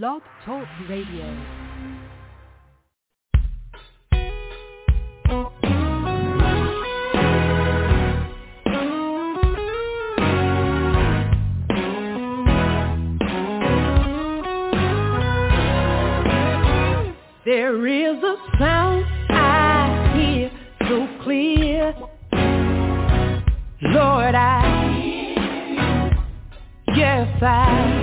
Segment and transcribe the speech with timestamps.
[0.00, 1.26] Blog Talk Radio.
[17.44, 20.50] There is a sound I hear
[20.88, 21.94] so clear.
[23.82, 25.34] Lord, I,
[26.96, 28.01] yes, I.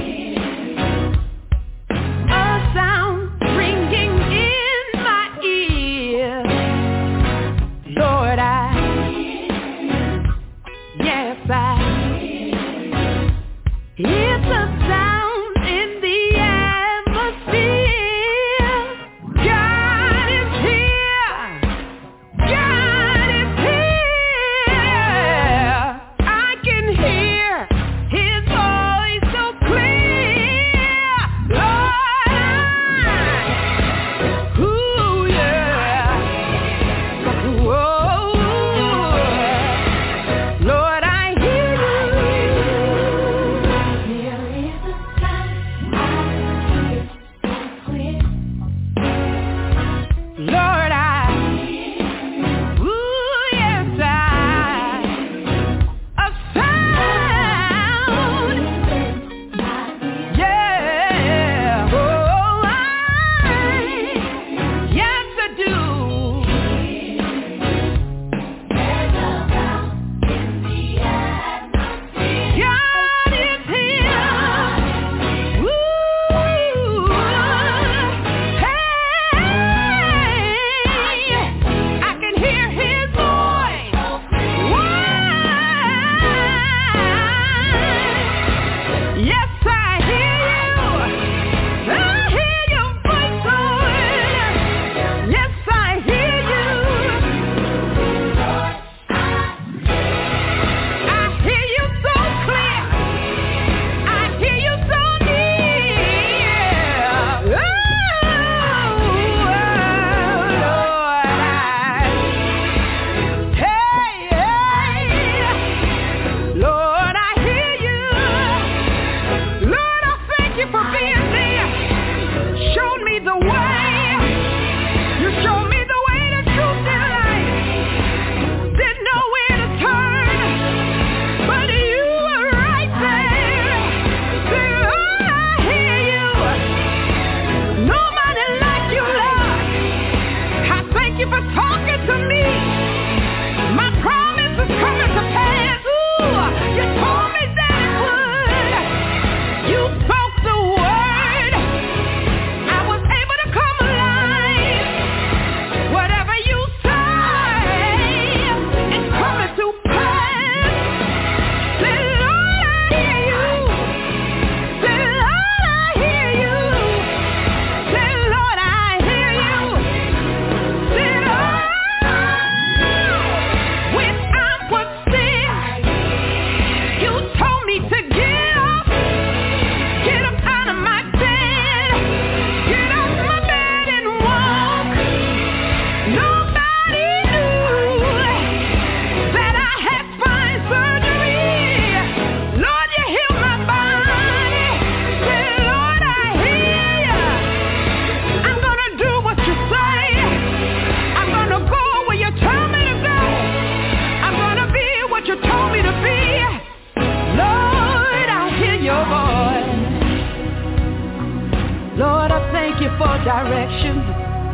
[213.23, 213.97] direction.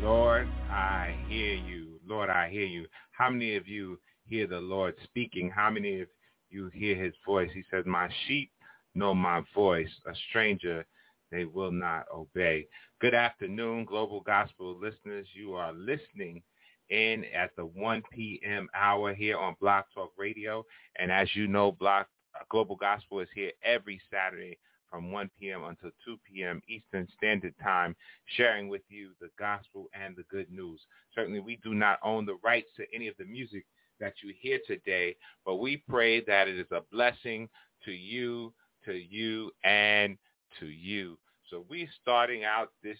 [0.00, 2.00] Lord, I hear you.
[2.06, 2.86] Lord, I hear you.
[3.12, 5.50] How many of you hear the Lord speaking?
[5.50, 6.08] How many of
[6.50, 7.50] you hear his voice?
[7.54, 8.50] He says, my sheep
[8.94, 9.88] know my voice.
[10.06, 10.84] A stranger,
[11.30, 12.66] they will not obey.
[13.02, 15.26] Good afternoon, Global Gospel listeners.
[15.34, 16.40] You are listening
[16.88, 18.68] in at the 1 p.m.
[18.76, 20.64] hour here on Blog Talk Radio.
[21.00, 22.06] And as you know, Block
[22.36, 24.56] uh, Global Gospel is here every Saturday
[24.88, 25.64] from 1 p.m.
[25.64, 26.62] until 2 p.m.
[26.68, 27.96] Eastern Standard Time,
[28.36, 30.78] sharing with you the gospel and the good news.
[31.12, 33.66] Certainly, we do not own the rights to any of the music
[33.98, 37.48] that you hear today, but we pray that it is a blessing
[37.84, 38.52] to you,
[38.84, 40.16] to you, and
[40.60, 41.18] to you.
[41.52, 42.96] So we starting out this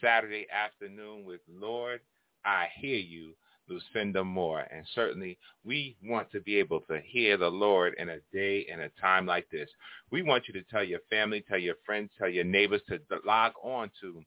[0.00, 2.00] Saturday afternoon with Lord,
[2.44, 3.34] I Hear You,
[3.68, 4.66] Lucinda Moore.
[4.72, 8.80] And certainly we want to be able to hear the Lord in a day and
[8.80, 9.70] a time like this.
[10.10, 13.52] We want you to tell your family, tell your friends, tell your neighbors to log
[13.62, 14.24] on to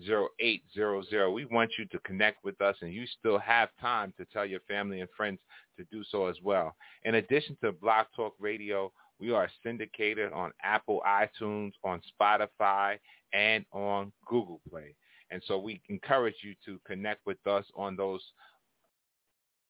[0.00, 1.30] 0800.
[1.30, 4.60] We want you to connect with us and you still have time to tell your
[4.60, 5.38] family and friends
[5.76, 6.74] to do so as well.
[7.04, 12.98] In addition to Blog Talk Radio, we are syndicated on Apple iTunes, on Spotify,
[13.32, 14.94] and on Google Play.
[15.30, 18.22] And so we encourage you to connect with us on those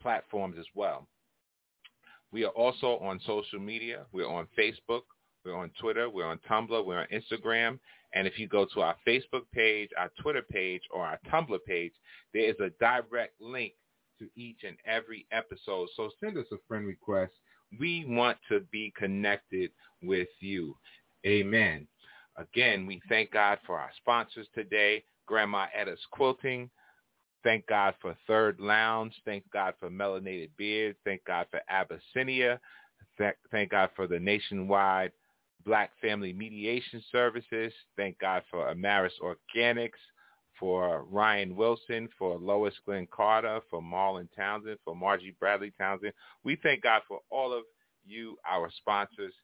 [0.01, 1.09] platforms as well.
[2.31, 4.05] We are also on social media.
[4.13, 5.03] We're on Facebook.
[5.45, 6.11] We're on Twitter.
[6.11, 6.85] We're on Tumblr.
[6.85, 7.79] We're on Instagram.
[8.15, 11.93] And if you go to our Facebook page, our Twitter page, or our Tumblr page,
[12.33, 13.73] there is a direct link
[14.19, 15.89] to each and every episode.
[15.97, 17.33] So send us a friend request.
[17.79, 19.71] We want to be connected
[20.03, 20.75] with you.
[21.27, 21.87] Amen.
[22.37, 26.71] Again, we thank God for our sponsors today, Grandma Etta's Quilting.
[27.45, 29.15] Thank God for Third Lounge.
[29.25, 30.97] Thank God for Melanated Beard.
[31.05, 32.59] Thank God for Abyssinia.
[33.51, 35.13] Thank God for the nationwide
[35.69, 37.75] Black Family Mediation Services.
[37.95, 40.01] Thank God for Amaris Organics,
[40.59, 46.15] for Ryan Wilson, for Lois Glenn Carter, for Marlon Townsend, for Margie Bradley Townsend.
[46.43, 47.65] We thank God for all of
[48.07, 49.35] you, our sponsors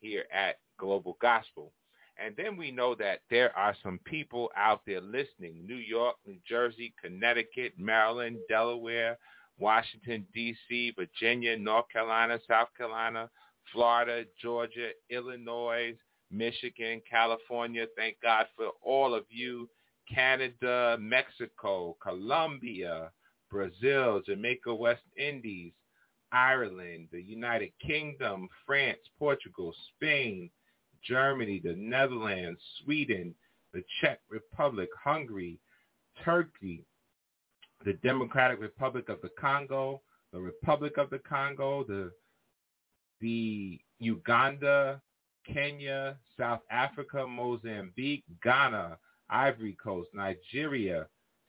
[0.00, 1.70] here at Global Gospel.
[2.16, 6.38] And then we know that there are some people out there listening, New York, New
[6.48, 9.18] Jersey, Connecticut, Maryland, Delaware,
[9.58, 13.28] Washington, D.C., Virginia, North Carolina, South Carolina,
[13.72, 15.94] Florida, Georgia, Illinois,
[16.30, 17.86] Michigan, California.
[17.96, 19.68] Thank God for all of you.
[20.12, 23.10] Canada, Mexico, Colombia,
[23.50, 25.72] Brazil, Jamaica, West Indies,
[26.32, 30.50] Ireland, the United Kingdom, France, Portugal, Spain,
[31.02, 33.34] Germany, the Netherlands, Sweden,
[33.72, 35.58] the Czech Republic, Hungary,
[36.24, 36.84] Turkey,
[37.84, 40.00] the Democratic Republic of the Congo,
[40.32, 42.10] the Republic of the Congo, the
[43.24, 45.00] the Uganda,
[45.50, 48.98] Kenya, South Africa, Mozambique, Ghana,
[49.30, 51.06] Ivory Coast, Nigeria,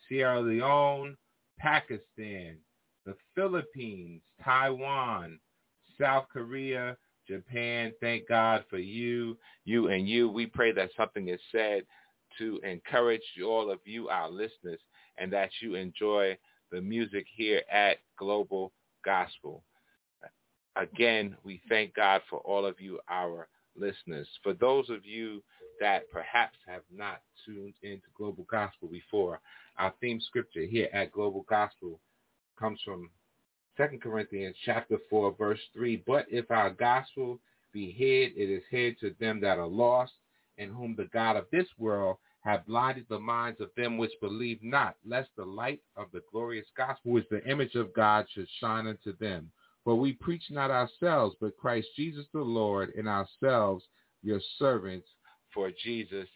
[0.07, 1.17] Sierra Leone,
[1.59, 2.57] Pakistan,
[3.05, 5.37] the Philippines, Taiwan,
[5.99, 6.95] South Korea,
[7.27, 7.91] Japan.
[7.99, 10.29] Thank God for you, you and you.
[10.29, 11.83] We pray that something is said
[12.37, 14.79] to encourage all of you, our listeners,
[15.17, 16.37] and that you enjoy
[16.71, 18.71] the music here at Global
[19.03, 19.63] Gospel.
[20.75, 24.27] Again, we thank God for all of you, our listeners.
[24.43, 25.41] For those of you
[25.79, 29.39] that perhaps have not tuned into Global Gospel before,
[29.77, 31.99] our theme scripture here at Global Gospel
[32.59, 33.09] comes from
[33.77, 36.03] 2 Corinthians chapter 4, verse 3.
[36.07, 37.39] But if our gospel
[37.73, 40.13] be hid, it is hid to them that are lost,
[40.57, 44.59] in whom the God of this world have blinded the minds of them which believe
[44.61, 48.47] not, lest the light of the glorious gospel, which is the image of God, should
[48.61, 49.51] shine unto them.
[49.85, 53.85] For we preach not ourselves, but Christ Jesus the Lord, and ourselves
[54.23, 55.07] your servants
[55.53, 56.27] for Jesus'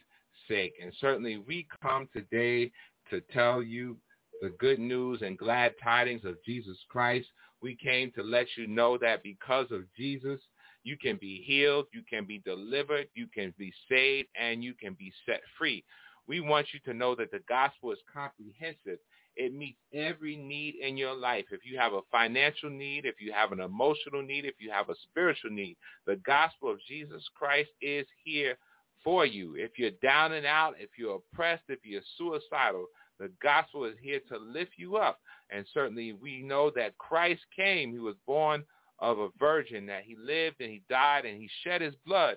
[0.47, 0.75] sake.
[0.81, 2.71] And certainly we come today
[3.09, 3.97] to tell you
[4.41, 7.27] the good news and glad tidings of Jesus Christ.
[7.61, 10.39] We came to let you know that because of Jesus,
[10.83, 14.93] you can be healed, you can be delivered, you can be saved, and you can
[14.93, 15.83] be set free.
[16.27, 18.99] We want you to know that the gospel is comprehensive
[19.39, 21.45] it meets every need in your life.
[21.51, 24.89] If you have a financial need, if you have an emotional need, if you have
[24.89, 28.57] a spiritual need, the gospel of Jesus Christ is here
[29.01, 29.55] for you.
[29.55, 34.19] If you're down and out, if you're oppressed, if you're suicidal, the gospel is here
[34.27, 35.19] to lift you up.
[35.51, 37.93] And certainly we know that Christ came.
[37.93, 38.65] He was born
[38.99, 42.35] of a virgin, that he lived and he died and he shed his blood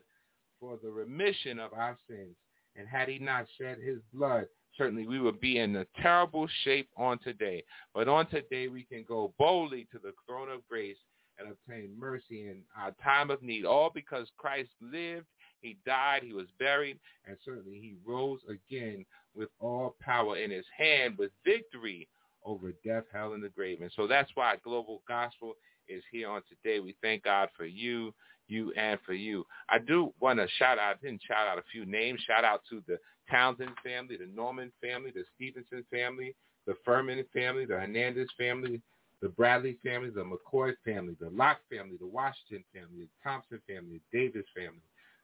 [0.60, 2.36] for the remission of our sins.
[2.76, 6.88] And had he not shed his blood, certainly we would be in a terrible shape
[6.96, 7.64] on today.
[7.94, 10.96] But on today, we can go boldly to the throne of grace
[11.38, 15.26] and obtain mercy in our time of need, all because Christ lived,
[15.60, 20.66] he died, he was buried, and certainly he rose again with all power in his
[20.76, 22.08] hand with victory
[22.44, 23.80] over death, hell, and the grave.
[23.80, 25.54] And so that's why Global Gospel
[25.88, 26.80] is here on today.
[26.80, 28.12] We thank God for you,
[28.48, 29.44] you, and for you.
[29.68, 32.20] I do want to shout out, I didn't shout out a few names.
[32.26, 32.98] Shout out to the
[33.30, 36.34] Townsend family, the Norman family, the Stevenson family,
[36.66, 38.80] the Furman family, the Hernandez family,
[39.20, 44.00] the Bradley family, the McCoy family, the Locke family, the Washington family, the Thompson family,
[44.12, 44.82] the Davis family,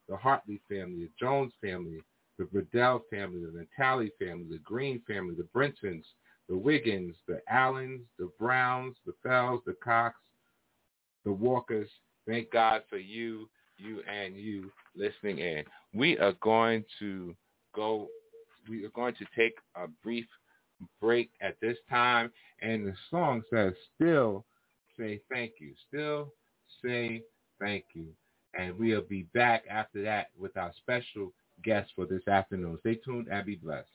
[0.09, 2.01] the Hartley family, the Jones family,
[2.39, 6.05] the Bradell family, the Natali family, the Green family, the Brinsons,
[6.49, 10.17] the Wiggins, the Allens, the Browns, the Fells, the Cox,
[11.25, 11.91] the Walkers.
[12.29, 15.65] Thank God for you, you and you listening in.
[15.95, 17.35] We are going to
[17.75, 18.09] go,
[18.69, 20.27] we are going to take a brief
[21.01, 22.31] break at this time.
[22.61, 24.45] And the song says, still
[24.99, 25.73] say thank you.
[25.89, 26.33] Still
[26.85, 27.23] say
[27.61, 28.09] thank you.
[28.59, 31.33] And we'll be back after that with our special
[31.65, 32.79] guest for this afternoon.
[32.81, 33.89] Stay tuned and be blessed.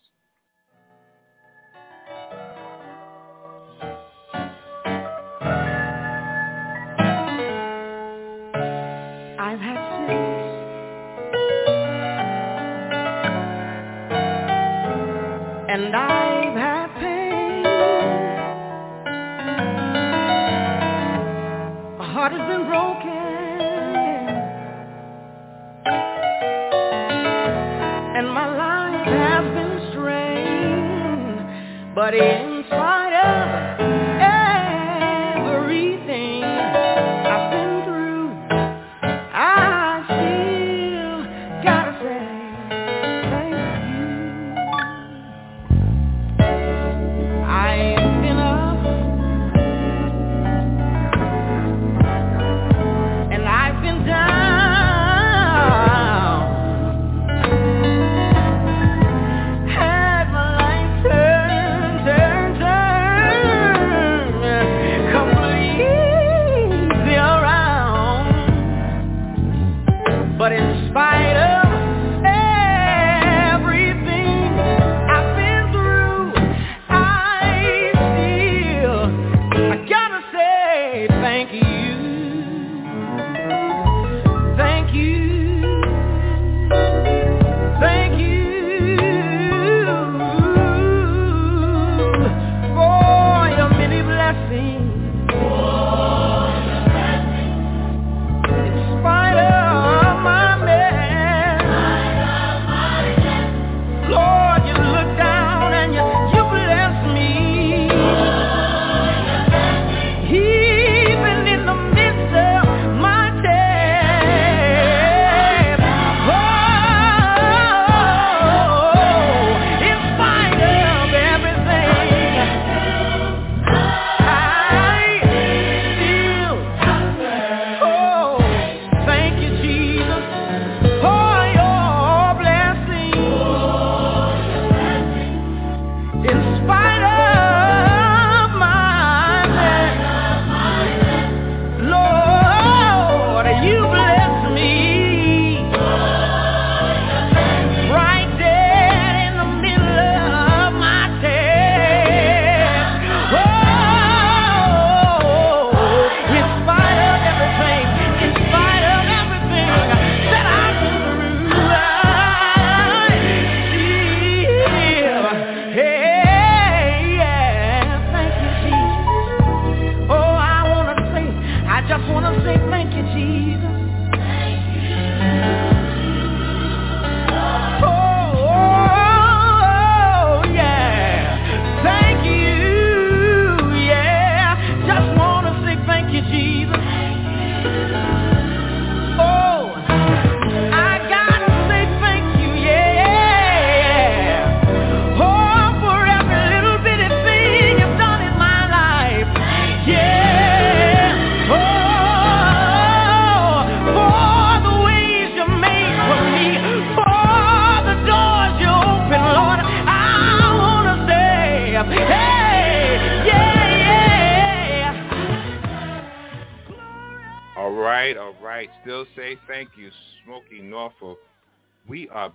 [32.11, 32.52] But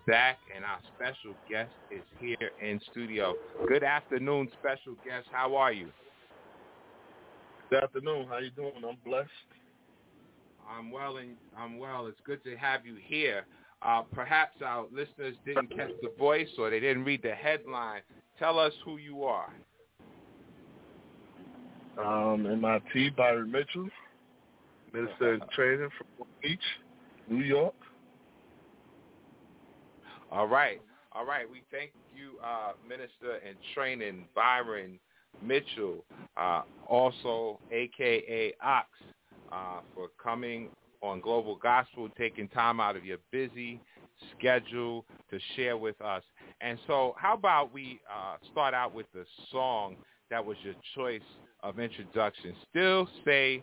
[0.09, 3.35] back, and our special guest is here in studio.
[3.69, 5.27] Good afternoon, special guest.
[5.31, 5.89] How are you?
[7.69, 8.27] Good afternoon.
[8.27, 8.73] How you doing?
[8.77, 9.29] I'm blessed.
[10.69, 12.07] I'm well, and I'm well.
[12.07, 13.45] It's good to have you here.
[13.83, 18.01] Uh, perhaps our listeners didn't catch the voice or they didn't read the headline.
[18.39, 19.53] Tell us who you are.
[22.03, 23.89] Um, MIT Byron Mitchell,
[24.93, 26.59] Minister in Training from Long Beach,
[27.29, 27.75] New York.
[30.31, 30.81] All right.
[31.13, 31.51] All right.
[31.51, 34.99] We thank you, uh, Minister in Training Byron
[35.43, 36.05] Mitchell,
[36.37, 38.89] uh, also AKA Ox,
[39.53, 40.69] uh, for coming
[41.03, 43.81] on Global Gospel, taking time out of your busy
[44.37, 46.23] schedule to share with us.
[46.61, 49.97] And so how about we uh, start out with the song
[50.31, 51.23] that was your choice
[51.63, 52.55] of introduction.
[52.71, 53.63] Still say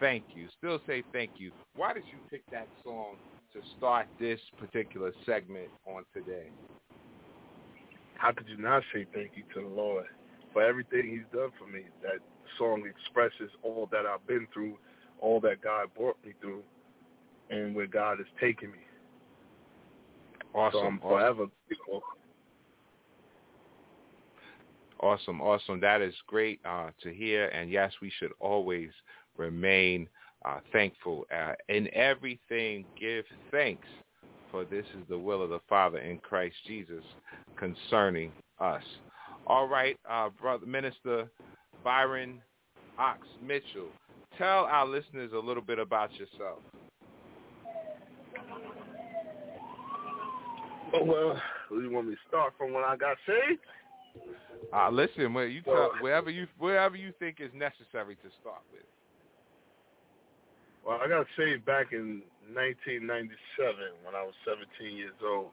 [0.00, 0.48] thank you.
[0.58, 1.50] Still say thank you.
[1.74, 3.16] Why did you pick that song
[3.54, 6.48] to start this particular segment on today?
[8.16, 10.06] How could you not say thank you to the Lord
[10.52, 11.84] for everything he's done for me?
[12.02, 12.18] That
[12.58, 14.76] song expresses all that I've been through,
[15.20, 16.62] all that God brought me through,
[17.50, 18.78] and where God has taken me.
[20.54, 20.80] Awesome.
[20.80, 21.08] So I'm awesome.
[21.08, 21.46] forever
[25.00, 25.80] Awesome, awesome.
[25.80, 27.48] That is great uh, to hear.
[27.48, 28.88] And yes, we should always
[29.36, 30.08] remain
[30.44, 31.24] uh, thankful.
[31.34, 33.86] Uh, in everything, give thanks,
[34.50, 37.04] for this is the will of the Father in Christ Jesus
[37.56, 38.82] concerning us.
[39.46, 41.28] All right, uh, brother minister
[41.82, 42.40] Byron
[42.98, 43.88] Ox Mitchell,
[44.38, 46.60] tell our listeners a little bit about yourself.
[50.94, 53.60] Oh, well, you want me to start from when I got saved?
[54.72, 58.82] Uh, listen, where you tell, wherever you wherever you think is necessary to start with.
[60.86, 62.20] Well, I got saved back in
[62.52, 65.48] 1997 when I was 17 years old.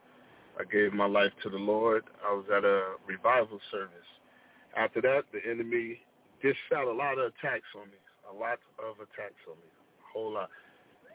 [0.60, 2.04] I gave my life to the Lord.
[2.20, 4.10] I was at a revival service.
[4.76, 6.00] After that, the enemy
[6.42, 7.96] dished out a lot of attacks on me,
[8.28, 10.50] a lot of attacks on me, a whole lot.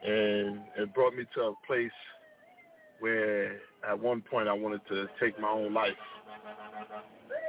[0.04, 1.92] And it brought me to a place
[3.00, 5.94] where at one point I wanted to take my own life.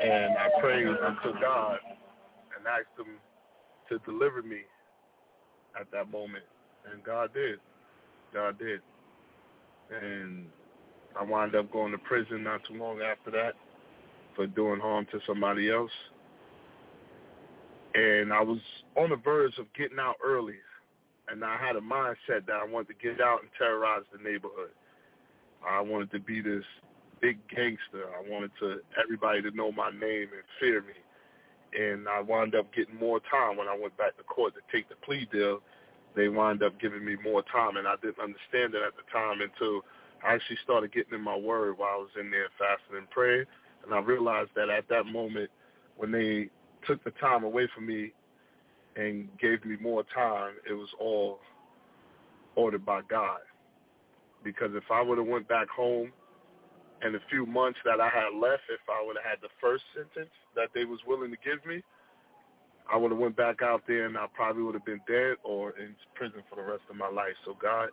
[0.02, 1.78] And I prayed unto God
[2.56, 3.16] and asked him
[3.88, 4.60] to deliver me
[5.80, 6.44] at that moment.
[6.92, 7.59] And God did.
[8.33, 8.80] God did.
[9.90, 10.47] And
[11.18, 13.54] I wound up going to prison not too long after that
[14.37, 15.90] for doing harm to somebody else.
[17.95, 18.61] And I was
[18.97, 20.57] on the verge of getting out early.
[21.30, 24.71] And I had a mindset that I wanted to get out and terrorize the neighborhood.
[25.68, 26.64] I wanted to be this
[27.21, 28.07] big gangster.
[28.16, 30.95] I wanted to everybody to know my name and fear me.
[31.78, 34.88] And I wound up getting more time when I went back to court to take
[34.88, 35.61] the plea deal.
[36.18, 39.38] They wound up giving me more time, and I didn't understand it at the time
[39.40, 39.83] until
[40.26, 43.44] I actually started getting in my word while I was in there fasting and praying.
[43.85, 45.48] And I realized that at that moment,
[45.96, 46.50] when they
[46.88, 48.12] took the time away from me
[48.96, 51.38] and gave me more time, it was all
[52.57, 53.38] ordered by God.
[54.42, 56.11] Because if I would have went back home
[57.07, 59.85] in the few months that I had left, if I would have had the first
[59.94, 61.81] sentence that they was willing to give me,
[62.90, 65.70] I would have went back out there and I probably would have been dead or
[65.79, 67.35] in prison for the rest of my life.
[67.44, 67.90] So God,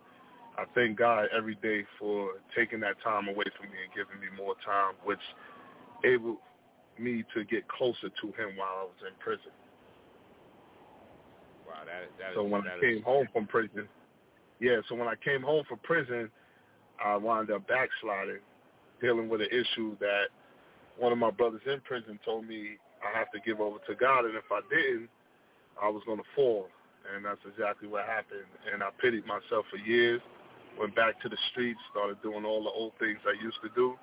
[0.58, 4.27] I thank God every day for taking that time away from me and giving me
[4.38, 5.19] more time, which
[6.05, 6.38] able
[6.97, 9.51] me to get closer to Him while I was in prison.
[11.67, 13.89] Wow, that, that so is, when I came is, home from prison,
[14.62, 16.29] yeah, so when I came home from prison,
[17.03, 18.39] I wound up backsliding,
[19.01, 20.27] dealing with an issue that
[20.97, 24.25] one of my brothers in prison told me I have to give over to God,
[24.25, 25.09] and if I didn't,
[25.81, 26.67] I was going to fall.
[27.13, 28.49] And that's exactly what happened.
[28.71, 30.21] And I pitied myself for years,
[30.79, 33.93] went back to the streets, started doing all the old things I used to do.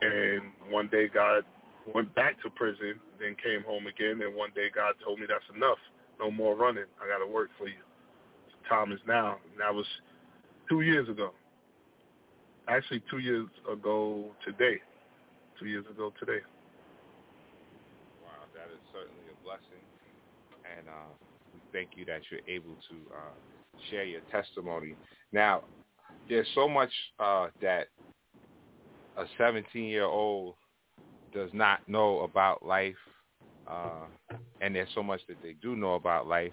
[0.00, 1.44] And one day God
[1.94, 5.44] went back to prison, then came home again, and one day God told me that's
[5.54, 5.78] enough.
[6.18, 6.88] No more running.
[7.02, 7.82] I got to work for you.
[8.68, 9.38] Time is now.
[9.52, 9.86] And that was
[10.68, 11.32] two years ago.
[12.68, 14.80] Actually, two years ago today.
[15.58, 16.40] Two years ago today.
[18.22, 19.82] Wow, that is certainly a blessing.
[20.76, 20.92] And uh,
[21.52, 23.34] we thank you that you're able to uh,
[23.90, 24.94] share your testimony.
[25.32, 25.62] Now,
[26.28, 27.88] there's so much uh, that
[29.16, 30.54] a 17-year-old
[31.34, 32.94] does not know about life,
[33.68, 34.06] uh,
[34.60, 36.52] and there's so much that they do know about life,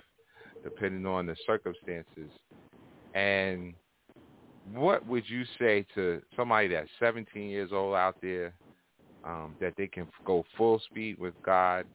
[0.64, 2.32] depending on the circumstances.
[3.14, 3.74] And
[4.74, 8.54] what would you say to somebody that's 17 years old out there
[9.24, 11.86] um, that they can go full speed with God,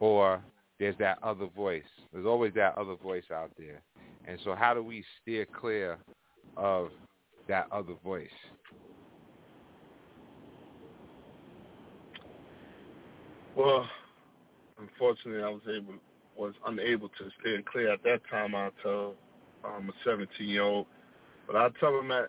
[0.00, 0.42] or
[0.78, 1.82] there's that other voice.
[2.12, 3.80] There's always that other voice out there.
[4.26, 5.98] And so how do we steer clear
[6.56, 6.90] of
[7.48, 8.28] that other voice?
[13.56, 13.88] Well,
[14.78, 15.94] unfortunately, I was able
[16.36, 18.54] was unable to steer clear at that time.
[18.54, 19.14] I tell
[19.64, 20.86] um, a 17 year old,
[21.46, 22.28] but I tell them that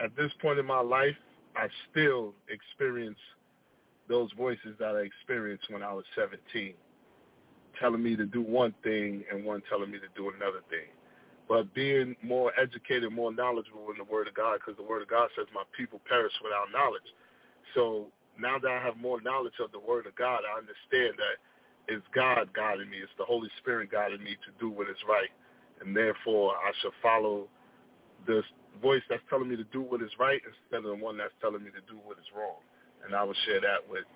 [0.00, 1.14] at this point in my life,
[1.54, 3.18] I still experience
[4.08, 6.74] those voices that I experienced when I was 17,
[7.80, 10.88] telling me to do one thing and one telling me to do another thing.
[11.48, 15.08] But being more educated, more knowledgeable in the Word of God, because the Word of
[15.08, 17.06] God says my people perish without knowledge.
[17.74, 18.06] So
[18.38, 21.36] now that I have more knowledge of the Word of God, I understand that
[21.88, 22.98] it's God guiding me.
[23.02, 25.30] It's the Holy Spirit guiding me to do what is right.
[25.82, 27.48] And therefore, I should follow
[28.26, 28.42] the
[28.80, 31.62] voice that's telling me to do what is right instead of the one that's telling
[31.62, 32.62] me to do what is wrong.
[33.04, 34.06] And I will share that with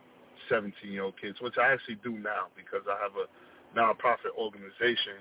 [0.50, 3.26] 17-year-old kids, which I actually do now because I have a
[3.76, 5.20] nonprofit organization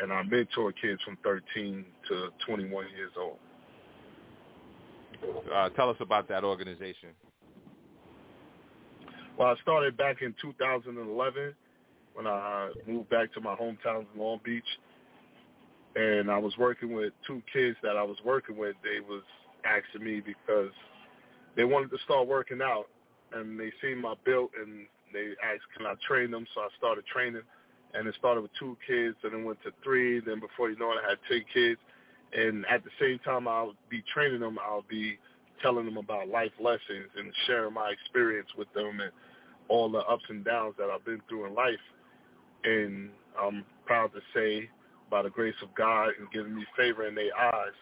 [0.00, 3.38] and I mentor kids from 13 to 21 years old.
[5.52, 7.10] Uh, tell us about that organization.
[9.38, 11.54] Well, I started back in 2011
[12.14, 14.64] when I moved back to my hometown of Long Beach,
[15.94, 18.76] and I was working with two kids that I was working with.
[18.82, 19.22] They was
[19.64, 20.70] asking me because
[21.56, 22.86] they wanted to start working out,
[23.32, 27.06] and they seen my build, and they asked, "Can I train them?" So I started
[27.06, 27.42] training,
[27.96, 30.20] and it started with two kids, and then went to three.
[30.20, 31.80] Then before you know it, I had ten kids,
[32.32, 35.18] and at the same time I'll be training them, I'll be
[35.62, 39.10] telling them about life lessons and sharing my experience with them and
[39.68, 41.80] all the ups and downs that I've been through in life.
[42.64, 44.68] And I'm proud to say,
[45.10, 47.76] by the grace of God and giving me favor in their eyes,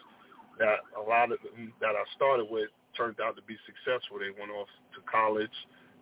[0.59, 4.19] that a lot of them that I started with turned out to be successful.
[4.19, 5.51] They went off to college.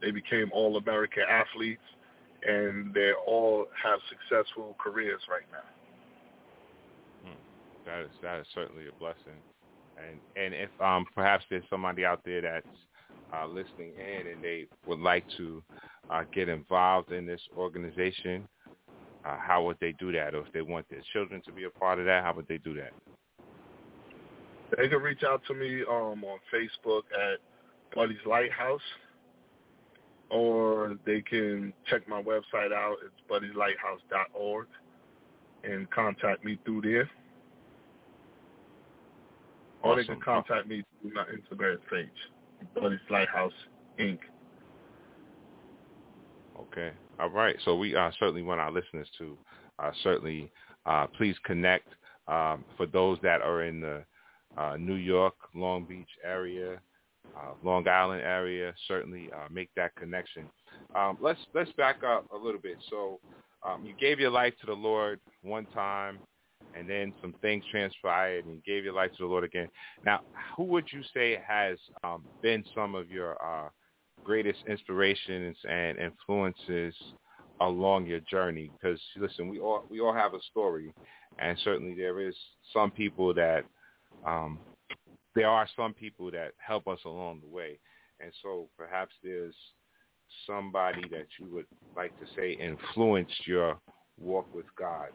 [0.02, 1.82] They became all-American athletes,
[2.48, 7.30] and they all have successful careers right now.
[7.30, 7.86] Hmm.
[7.86, 9.40] That is that is certainly a blessing,
[9.98, 12.68] and and if um perhaps there's somebody out there that's
[13.34, 15.64] uh, listening in and they would like to
[16.10, 18.48] uh, get involved in this organization,
[19.26, 20.36] uh, how would they do that?
[20.36, 22.58] Or if they want their children to be a part of that, how would they
[22.60, 22.92] do that?
[24.78, 27.40] They can reach out to me um, on Facebook at
[27.96, 28.82] Buddy's Lighthouse,
[30.34, 32.96] or they can check my website out.
[33.06, 34.68] It's buddyslighthouse.org
[35.64, 37.10] and contact me through there.
[39.84, 39.92] Awesome.
[39.92, 42.10] Or they can contact me through my Instagram page,
[42.74, 43.54] Buddy's Lighthouse
[44.00, 44.20] Inc.
[46.60, 46.92] Okay.
[47.20, 47.56] All right.
[47.64, 49.38] So we uh, certainly want our listeners to
[49.78, 50.52] uh, certainly
[50.86, 51.90] uh, please connect
[52.28, 54.04] um, for those that are in the
[54.58, 56.80] uh, New York, Long Beach area,
[57.36, 58.74] uh, Long Island area.
[58.88, 60.46] Certainly uh, make that connection.
[60.96, 62.78] Um, let's let's back up a little bit.
[62.90, 63.20] So
[63.66, 66.20] um, you gave your life to the Lord one time,
[66.76, 69.70] and then some things transpired, and you gave your life to the Lord again.
[70.06, 70.22] Now,
[70.56, 73.38] who would you say has um, been some of your
[74.24, 76.96] greatest inspirations and influences
[77.62, 78.72] along your journey?
[78.80, 80.94] Because listen, we all we all have a story,
[81.40, 82.36] and certainly there is
[82.72, 83.64] some people that
[84.26, 84.60] um,
[85.36, 87.80] there are some people that help us along the way,
[88.20, 89.56] and so perhaps there's
[90.48, 91.66] somebody that you would
[91.96, 93.78] like to say influenced your
[94.20, 95.10] walk with God.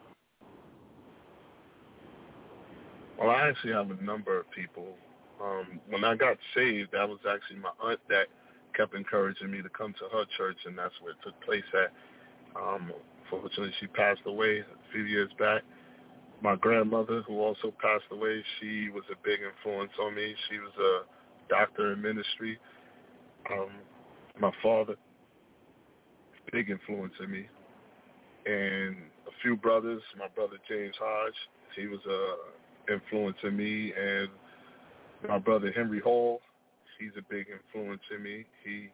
[3.19, 4.95] Well, I actually have a number of people.
[5.41, 8.27] Um, when I got saved, that was actually my aunt that
[8.75, 11.91] kept encouraging me to come to her church, and that's where it took place at.
[12.61, 12.91] Um,
[13.29, 15.63] fortunately, she passed away a few years back.
[16.41, 20.33] My grandmother, who also passed away, she was a big influence on me.
[20.49, 22.57] She was a doctor in ministry.
[23.51, 23.69] Um,
[24.39, 24.95] my father,
[26.51, 27.47] big influence on me.
[28.45, 28.95] And
[29.27, 31.33] a few brothers, my brother James Hodge,
[31.75, 34.29] he was a influence in me, and
[35.27, 36.41] my brother Henry Hall,
[36.99, 38.45] he's a big influence in me.
[38.63, 38.89] He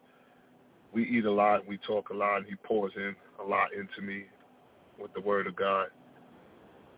[0.92, 4.02] we eat a lot, we talk a lot, and he pours in a lot into
[4.02, 4.24] me
[5.00, 5.88] with the word of God.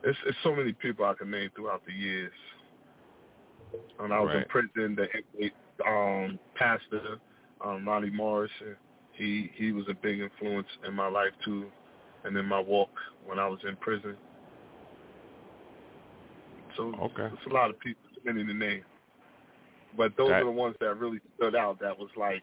[0.04, 2.32] It's, it's so many people I can name throughout the years.
[3.98, 4.42] When I was right.
[4.42, 5.50] in prison, the
[5.86, 7.18] um, pastor,
[7.64, 8.76] um, Ronnie Morrison,
[9.12, 11.66] he he was a big influence in my life too,
[12.24, 12.90] and in my walk
[13.26, 14.16] when I was in prison.
[16.76, 17.26] So okay.
[17.34, 18.84] it's a lot of people, many to name.
[19.96, 21.80] But those that, are the ones that really stood out.
[21.80, 22.42] That was like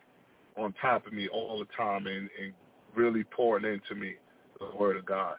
[0.58, 2.54] on top of me all the time and, and
[2.96, 4.16] really pouring into me
[4.60, 5.36] the word of God.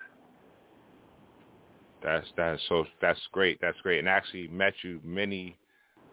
[2.07, 3.59] That's that's so that's great.
[3.61, 3.99] That's great.
[3.99, 5.59] And I actually met you many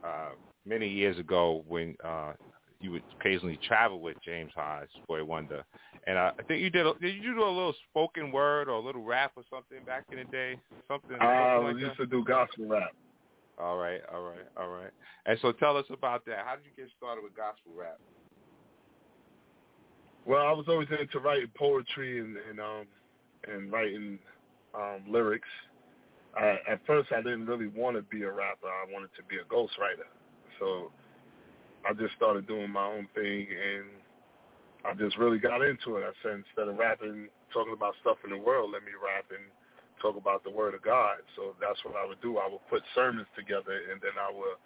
[0.03, 0.31] uh,
[0.65, 2.33] many years ago when uh,
[2.79, 5.63] you would occasionally travel with James Hodge, Boy Wonder,
[6.07, 6.87] and uh, I think you did.
[6.87, 10.05] A, did you do a little spoken word or a little rap or something back
[10.11, 10.59] in the day?
[10.87, 11.17] Something.
[11.21, 11.97] I like used that?
[11.97, 12.89] to do gospel rap.
[13.59, 14.89] All right, all right, all right.
[15.27, 16.39] And so tell us about that.
[16.43, 17.99] How did you get started with gospel rap?
[20.25, 22.87] Well, I was always into writing poetry and and um
[23.47, 24.17] and writing
[24.73, 25.47] um lyrics.
[26.37, 28.67] I, at first, I didn't really want to be a rapper.
[28.67, 30.09] I wanted to be a ghostwriter.
[30.59, 30.91] So
[31.87, 33.85] I just started doing my own thing, and
[34.85, 36.03] I just really got into it.
[36.03, 39.45] I said instead of rapping, talking about stuff in the world, let me rap and
[40.01, 41.23] talk about the word of God.
[41.35, 42.37] So that's what I would do.
[42.37, 44.57] I would put sermons together and then I would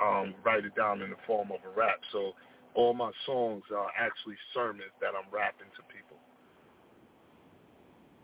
[0.00, 2.00] um, write it down in the form of a rap.
[2.12, 2.32] So
[2.74, 6.16] all my songs are actually sermons that I'm rapping to people.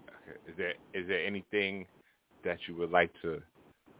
[0.08, 0.38] Okay.
[0.48, 1.84] Is there is there anything
[2.44, 3.40] that you would like to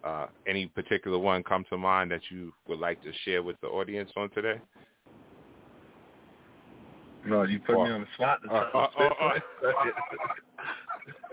[0.05, 3.69] uh, any particular one come to mind that you would like to share with the
[3.69, 4.61] audience on today?
[7.27, 8.41] No, you put me on the spot.
[8.51, 9.39] uh, uh, uh,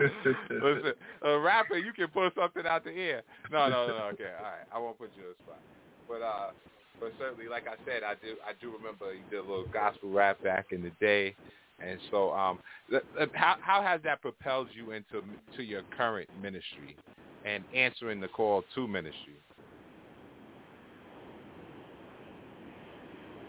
[0.00, 3.22] Listen, a rapper, you can pull something out the air.
[3.50, 4.04] No, no, no, no.
[4.06, 4.66] Okay, all right.
[4.74, 5.60] I won't put you on the spot.
[6.08, 6.50] But uh,
[6.98, 10.10] but certainly, like I said, I do I do remember you did a little gospel
[10.10, 11.36] rap back in the day,
[11.86, 12.58] and so um,
[13.32, 15.22] how how has that propelled you into
[15.56, 16.96] to your current ministry
[17.44, 19.36] and answering the call to ministry?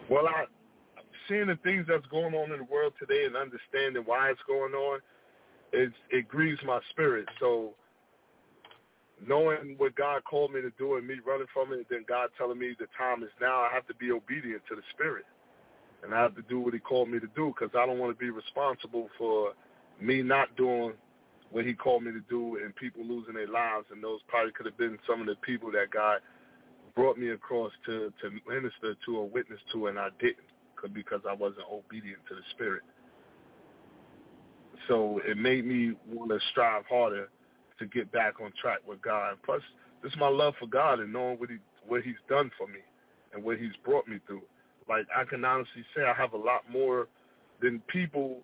[0.10, 0.46] Well, I
[1.30, 4.74] seeing the things that's going on in the world today and understanding why it's going
[4.74, 5.00] on,
[5.72, 7.28] it's it grieves my spirit.
[7.40, 7.74] So
[9.26, 12.60] knowing what God called me to do and me running from it, then God telling
[12.60, 15.26] me the time is now, I have to be obedient to the Spirit,
[16.04, 18.14] and I have to do what He called me to do because I don't want
[18.18, 19.54] to be responsible for
[20.02, 20.94] me not doing
[21.52, 23.86] what He called me to do and people losing their lives.
[23.92, 26.20] And those probably could have been some of the people that God
[26.96, 31.26] brought me across to to minister to or witness to, and I didn't 'cause- because
[31.26, 32.84] I wasn't obedient to the Spirit.
[34.88, 37.30] So it made me want to strive harder
[37.80, 39.38] to get back on track with God.
[39.44, 39.62] Plus,
[40.02, 42.80] this is my love for God and knowing what he what He's done for me
[43.34, 44.44] and what He's brought me through.
[44.90, 47.08] Like I can honestly say, I have a lot more
[47.62, 48.42] than people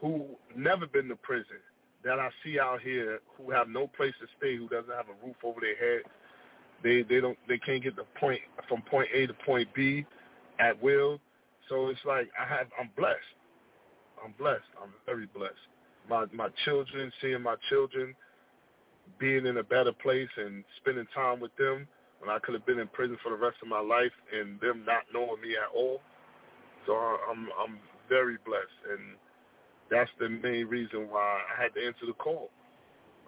[0.00, 0.26] who
[0.56, 1.58] never been to prison
[2.04, 5.26] that I see out here who have no place to stay, who doesn't have a
[5.26, 6.02] roof over their head.
[6.82, 10.06] They they don't they can't get the point from point A to point B
[10.60, 11.20] at will.
[11.68, 13.18] So it's like I have I'm blessed.
[14.24, 14.70] I'm blessed.
[14.82, 15.54] I'm very blessed.
[16.08, 18.14] My my children, seeing my children
[19.18, 21.86] being in a better place and spending time with them
[22.20, 24.84] when I could have been in prison for the rest of my life and them
[24.86, 26.00] not knowing me at all.
[26.86, 27.78] So I'm I'm
[28.08, 29.16] very blessed and
[29.90, 32.50] that's the main reason why I had to answer the call.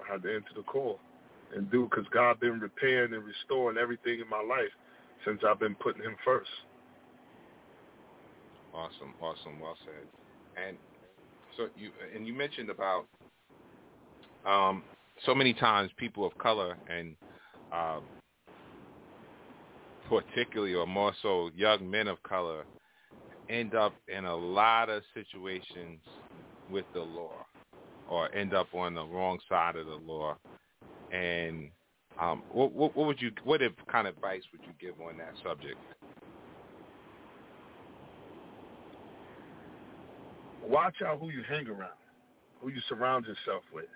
[0.00, 0.98] I had to answer the call
[1.54, 4.70] and do because God been repairing and restoring everything in my life
[5.24, 6.50] since I've been putting Him first.
[8.74, 10.06] Awesome, awesome, well said.
[10.66, 10.76] And
[11.56, 13.06] so you and you mentioned about
[14.46, 14.82] um,
[15.26, 17.14] so many times people of color and
[17.72, 18.02] um,
[20.10, 22.64] particularly or more so young men of color
[23.48, 26.00] end up in a lot of situations
[26.68, 27.46] with the law
[28.08, 30.36] or end up on the wrong side of the law.
[31.12, 31.70] And
[32.20, 35.32] um, what, what, what would you what kind of advice would you give on that
[35.44, 35.78] subject?
[40.66, 41.98] Watch out who you hang around,
[42.60, 43.86] who you surround yourself with,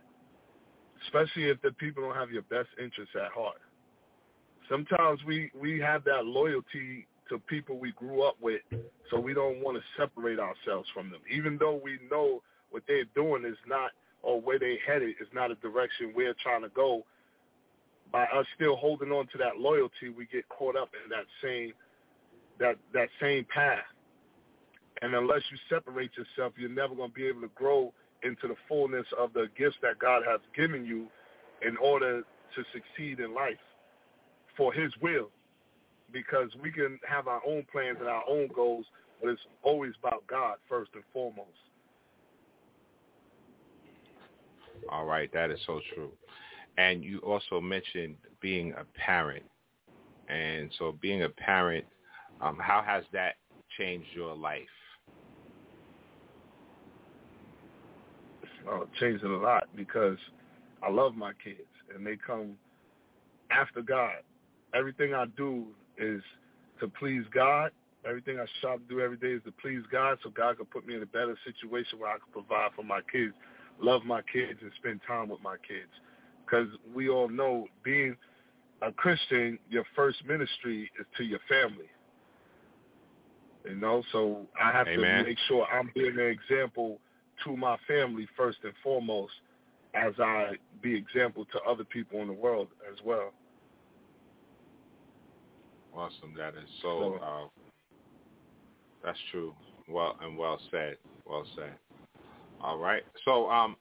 [1.04, 3.58] especially if the people don't have your best interests at heart.
[4.68, 8.60] Sometimes we, we have that loyalty to people we grew up with,
[9.10, 13.04] so we don't want to separate ourselves from them, even though we know what they're
[13.14, 17.04] doing is not, or where they headed is not a direction we're trying to go.
[18.12, 21.72] By us still holding on to that loyalty, we get caught up in that same
[22.60, 23.82] that that same path.
[25.02, 28.54] And unless you separate yourself, you're never going to be able to grow into the
[28.68, 31.08] fullness of the gifts that God has given you
[31.66, 33.58] in order to succeed in life
[34.56, 35.30] for his will.
[36.12, 38.86] Because we can have our own plans and our own goals,
[39.20, 41.48] but it's always about God first and foremost.
[44.88, 46.10] All right, that is so true.
[46.76, 49.44] And you also mentioned being a parent.
[50.28, 51.84] And so being a parent,
[52.40, 53.34] um, how has that
[53.76, 54.68] changed your life?
[58.70, 60.18] uh, changed it a lot because
[60.82, 61.60] I love my kids
[61.94, 62.54] and they come
[63.50, 64.22] after God.
[64.74, 65.66] Everything I do
[65.98, 66.22] is
[66.80, 67.70] to please God.
[68.06, 70.86] Everything I strive to do every day is to please God so God can put
[70.86, 73.32] me in a better situation where I can provide for my kids,
[73.80, 75.90] love my kids, and spend time with my kids.
[76.44, 78.16] Because we all know being
[78.82, 81.88] a Christian, your first ministry is to your family.
[83.64, 85.22] You know, so I have Amen.
[85.22, 86.98] to make sure I'm being an example
[87.44, 89.32] to my family first and foremost
[89.94, 93.32] as I be example to other people in the world as well.
[95.96, 96.34] Awesome.
[96.36, 97.14] That is so.
[97.22, 97.48] Uh,
[99.02, 99.54] that's true.
[99.88, 100.96] Well and well said.
[101.26, 101.74] Well said.
[102.60, 103.02] All right.
[103.24, 103.76] So um,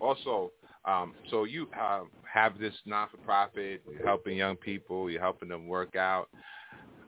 [0.00, 0.52] also
[0.86, 2.02] um, so you uh,
[2.32, 3.82] have this non-for-profit.
[3.90, 5.10] You're helping young people.
[5.10, 6.28] You're helping them work out.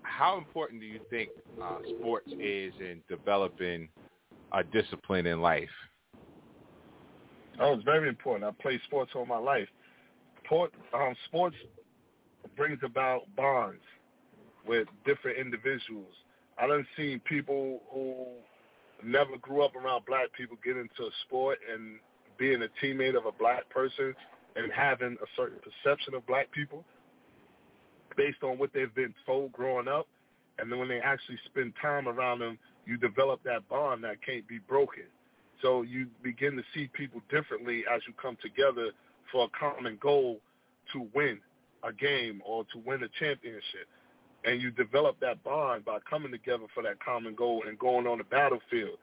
[0.02, 1.30] How important do you think
[1.62, 3.88] uh, sports is in developing
[4.52, 5.68] a discipline in life?
[7.60, 8.44] Oh, it's very important.
[8.44, 9.68] I played sports all my life.
[10.48, 11.56] Port, um, sports
[12.56, 13.82] brings about bonds
[14.68, 16.12] with different individuals.
[16.60, 18.14] I done seen people who
[19.02, 21.98] never grew up around black people get into a sport and
[22.38, 24.14] being a teammate of a black person
[24.56, 26.84] and having a certain perception of black people
[28.16, 30.06] based on what they've been told growing up.
[30.58, 34.46] And then when they actually spend time around them, you develop that bond that can't
[34.48, 35.04] be broken.
[35.62, 38.90] So you begin to see people differently as you come together
[39.30, 40.40] for a common goal
[40.92, 41.38] to win
[41.84, 43.86] a game or to win a championship.
[44.48, 48.16] And you develop that bond by coming together for that common goal and going on
[48.16, 48.96] the battlefield.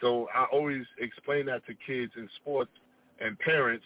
[0.00, 2.70] So I always explain that to kids in sports
[3.18, 3.84] and parents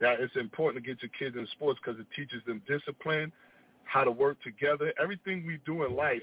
[0.00, 3.30] that it's important to get your kids in sports because it teaches them discipline,
[3.84, 4.94] how to work together.
[4.98, 6.22] Everything we do in life,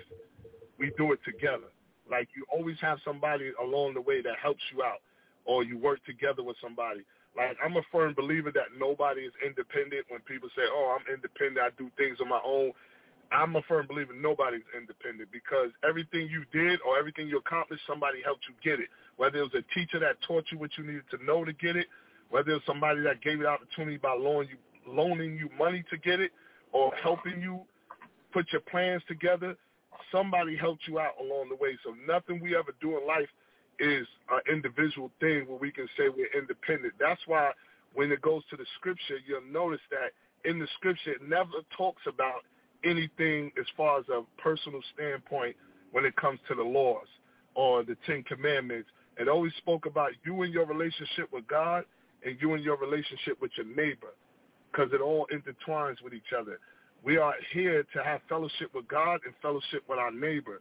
[0.79, 1.69] we do it together.
[2.09, 5.01] Like you always have somebody along the way that helps you out
[5.45, 7.01] or you work together with somebody.
[7.37, 10.05] Like I'm a firm believer that nobody is independent.
[10.09, 11.59] When people say, "Oh, I'm independent.
[11.59, 12.71] I do things on my own."
[13.31, 18.21] I'm a firm believer nobody's independent because everything you did or everything you accomplished, somebody
[18.23, 18.89] helped you get it.
[19.17, 21.75] Whether it was a teacher that taught you what you needed to know to get
[21.75, 21.87] it,
[22.29, 24.57] whether it was somebody that gave you the opportunity by loaning you
[24.87, 26.31] loaning you money to get it,
[26.71, 27.61] or helping you
[28.31, 29.55] put your plans together,
[30.11, 31.77] somebody helped you out along the way.
[31.83, 33.29] So nothing we ever do in life
[33.79, 36.93] is an individual thing where we can say we're independent.
[36.99, 37.51] That's why
[37.93, 40.11] when it goes to the scripture, you'll notice that
[40.49, 42.43] in the scripture it never talks about
[42.83, 45.55] anything as far as a personal standpoint
[45.91, 47.07] when it comes to the laws
[47.55, 48.89] or the Ten Commandments.
[49.17, 51.85] It always spoke about you and your relationship with God
[52.25, 54.13] and you and your relationship with your neighbor
[54.71, 56.59] because it all intertwines with each other.
[57.03, 60.59] We are here to have fellowship with God and fellowship with our neighbor.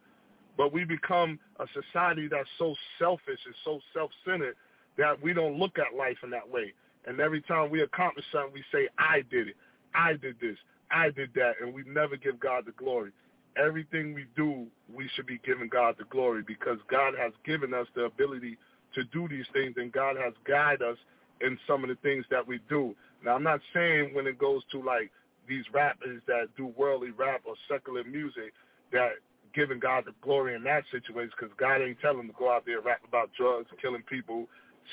[0.57, 4.55] But we become a society that's so selfish and so self-centered
[4.99, 6.73] that we don't look at life in that way.
[7.07, 9.57] And every time we accomplish something, we say, I did it.
[9.95, 10.57] I did this.
[10.95, 11.55] I did that.
[11.61, 13.11] And we never give God the glory.
[13.57, 17.87] Everything we do, we should be giving God the glory because God has given us
[17.95, 18.57] the ability
[18.95, 20.97] to do these things and God has guided us
[21.41, 22.95] in some of the things that we do.
[23.25, 25.11] Now, I'm not saying when it goes to like
[25.49, 28.53] these rappers that do worldly rap or secular music
[28.93, 29.11] that
[29.55, 32.65] giving God the glory in that situation because God ain't telling them to go out
[32.67, 34.47] there rap about drugs, killing people,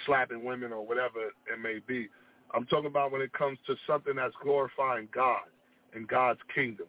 [0.06, 2.10] slapping women, or whatever it may be.
[2.54, 5.46] I'm talking about when it comes to something that's glorifying God
[5.94, 6.88] and God's kingdom.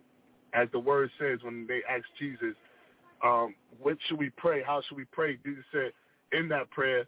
[0.55, 2.55] As the word says when they asked Jesus,
[3.25, 4.62] um, what should we pray?
[4.62, 5.38] How should we pray?
[5.45, 5.93] Jesus said
[6.33, 7.07] in that prayer,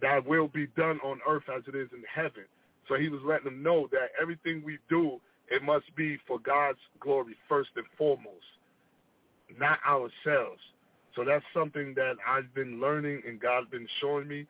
[0.00, 2.44] that will be done on earth as it is in heaven.
[2.88, 6.78] So he was letting them know that everything we do, it must be for God's
[7.00, 8.44] glory first and foremost
[9.58, 10.60] not ourselves.
[11.14, 14.46] So that's something that I've been learning and God's been showing me,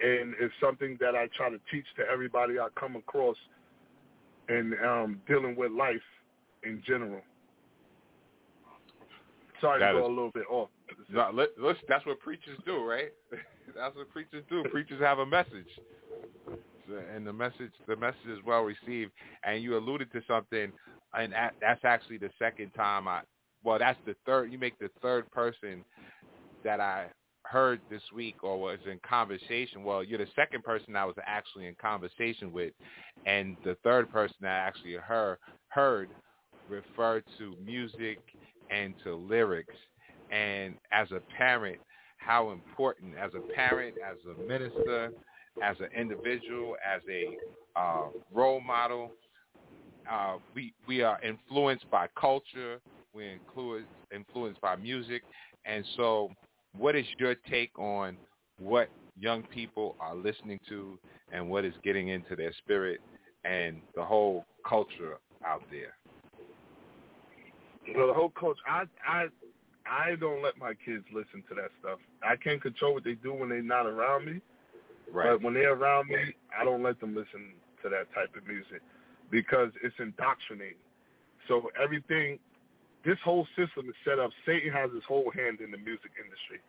[0.00, 3.36] and it's something that I try to teach to everybody I come across
[4.50, 5.96] and um, dealing with life
[6.64, 7.20] in general.
[9.60, 10.68] Sorry that to go is, a little bit off.
[11.10, 13.12] No, let, let's, that's what preachers do, right?
[13.76, 14.64] that's what preachers do.
[14.70, 15.68] preachers have a message,
[17.14, 19.12] and the message the message is well received.
[19.44, 20.72] And you alluded to something,
[21.14, 23.20] and that's actually the second time I
[23.62, 24.50] well, that's the third.
[24.50, 25.84] You make the third person
[26.64, 27.06] that I
[27.44, 29.82] heard this week or was in conversation.
[29.82, 32.72] Well, you're the second person I was actually in conversation with,
[33.26, 36.08] and the third person I actually heard heard
[36.68, 38.18] referred to music
[38.70, 39.74] and to lyrics.
[40.30, 41.78] And as a parent,
[42.18, 45.10] how important, as a parent, as a minister,
[45.62, 47.36] as an individual, as a
[47.78, 49.10] uh, role model,
[50.10, 52.78] uh, we we are influenced by culture,
[53.12, 53.38] we're
[54.14, 55.22] influenced by music.
[55.64, 56.30] And so
[56.76, 58.16] what is your take on
[58.58, 60.98] what young people are listening to
[61.32, 63.00] and what is getting into their spirit
[63.44, 65.94] and the whole culture out there?
[67.96, 69.26] Well, the whole culture, I, I,
[69.86, 71.98] I don't let my kids listen to that stuff.
[72.22, 74.40] I can't control what they do when they're not around me.
[75.12, 75.30] Right.
[75.30, 78.82] But when they're around me, I don't let them listen to that type of music
[79.30, 80.76] because it's indoctrinating.
[81.48, 82.38] So everything
[83.04, 84.30] this whole system is set up.
[84.46, 86.60] Satan has his whole hand in the music industry.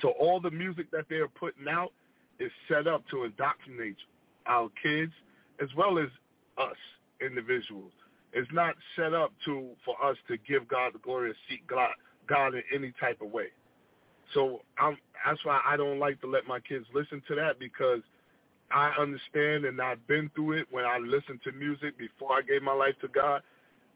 [0.00, 1.92] So all the music that they are putting out
[2.38, 3.96] is set up to indoctrinate
[4.46, 5.12] our kids
[5.60, 6.08] as well as
[6.58, 6.76] us
[7.20, 7.92] individuals.
[8.32, 11.90] It's not set up to for us to give God the glory and seek God,
[12.26, 13.48] God in any type of way.
[14.34, 18.00] So I'm, that's why I don't like to let my kids listen to that because
[18.70, 22.62] I understand and I've been through it when I listened to music before I gave
[22.62, 23.42] my life to God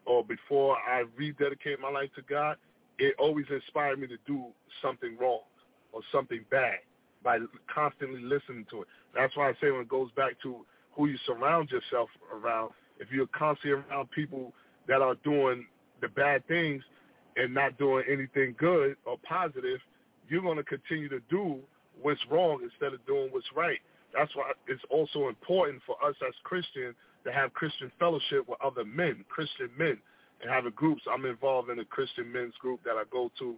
[0.07, 2.57] or before I rededicate my life to God,
[2.99, 4.47] it always inspired me to do
[4.81, 5.41] something wrong
[5.93, 6.79] or something bad
[7.23, 7.39] by
[7.73, 8.89] constantly listening to it.
[9.15, 10.65] That's why I say when it goes back to
[11.01, 14.53] who you surround yourself around, if you're constantly around people
[14.87, 15.67] that are doing
[16.03, 16.83] the bad things
[17.37, 19.81] and not doing anything good or positive,
[20.29, 21.59] you're going to continue to do
[22.03, 23.79] what's wrong instead of doing what's right.
[24.15, 26.95] That's why it's also important for us as Christians
[27.25, 29.97] to have Christian fellowship with other men, Christian men,
[30.43, 31.03] and having groups.
[31.11, 33.55] I'm involved in a Christian men's group that I go to.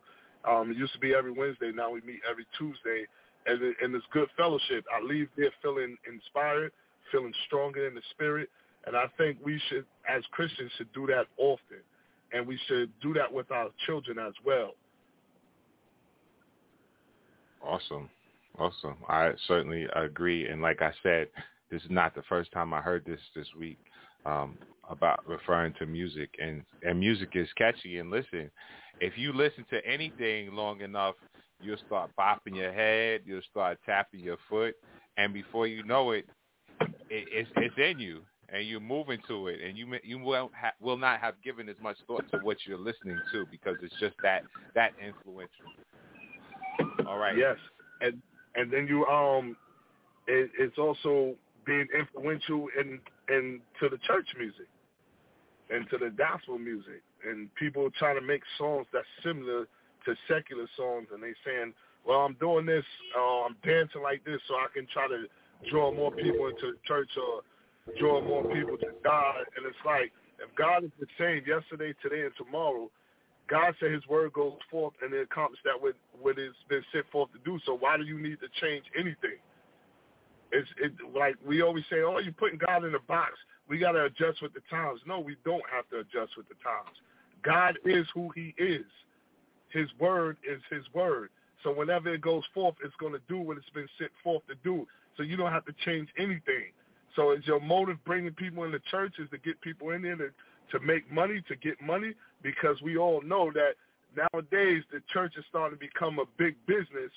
[0.48, 1.72] Um, it used to be every Wednesday.
[1.74, 3.06] Now we meet every Tuesday,
[3.46, 4.84] and, it, and it's good fellowship.
[4.94, 6.72] I leave there feeling inspired,
[7.12, 8.48] feeling stronger in the spirit,
[8.86, 11.78] and I think we should, as Christians, should do that often,
[12.32, 14.72] and we should do that with our children as well.
[17.62, 18.08] Awesome.
[18.58, 18.96] Awesome.
[19.08, 20.48] I certainly agree.
[20.48, 21.28] And like I said,
[21.70, 23.78] this is not the first time I heard this this week
[24.26, 24.58] um,
[24.90, 26.30] about referring to music.
[26.40, 27.98] And, and music is catchy.
[27.98, 28.50] And listen,
[29.00, 31.14] if you listen to anything long enough,
[31.62, 33.22] you'll start bopping your head.
[33.24, 34.74] You'll start tapping your foot.
[35.16, 36.26] And before you know it,
[37.12, 38.22] it it's, it's in you.
[38.48, 41.76] And you're moving to it, and you you will ha- will not have given as
[41.82, 44.42] much thought to what you're listening to because it's just that
[44.74, 45.64] that influential.
[47.08, 47.34] All right.
[47.34, 47.56] Yes,
[48.02, 48.20] and
[48.54, 49.56] and then you um,
[50.26, 51.34] it, it's also
[51.64, 53.00] being influential in
[53.30, 54.68] in to the church music
[55.70, 59.66] and to the gospel music, and people trying to make songs that's similar
[60.04, 61.72] to secular songs, and they saying,
[62.04, 62.84] well, I'm doing this,
[63.16, 65.24] uh, I'm dancing like this, so I can try to
[65.70, 67.42] draw more people into church or
[67.98, 72.22] draw more people to God, and it's like if God is the same yesterday, today,
[72.22, 72.90] and tomorrow,
[73.48, 77.06] God said his word goes forth and it accomplishes that what, what it's been sent
[77.10, 77.58] forth to do.
[77.66, 79.38] So why do you need to change anything?
[80.52, 83.32] It's it, like we always say, oh, you're putting God in a box.
[83.68, 85.00] We got to adjust with the times.
[85.06, 86.96] No, we don't have to adjust with the times.
[87.42, 88.84] God is who he is.
[89.70, 91.30] His word is his word.
[91.62, 94.54] So whenever it goes forth, it's going to do what it's been sent forth to
[94.62, 94.86] do.
[95.16, 96.72] So you don't have to change anything.
[97.16, 100.16] So is your motive bringing people in the church is to get people in there
[100.16, 100.30] to,
[100.72, 102.14] to make money, to get money?
[102.42, 103.74] Because we all know that
[104.16, 107.10] nowadays the church is starting to become a big business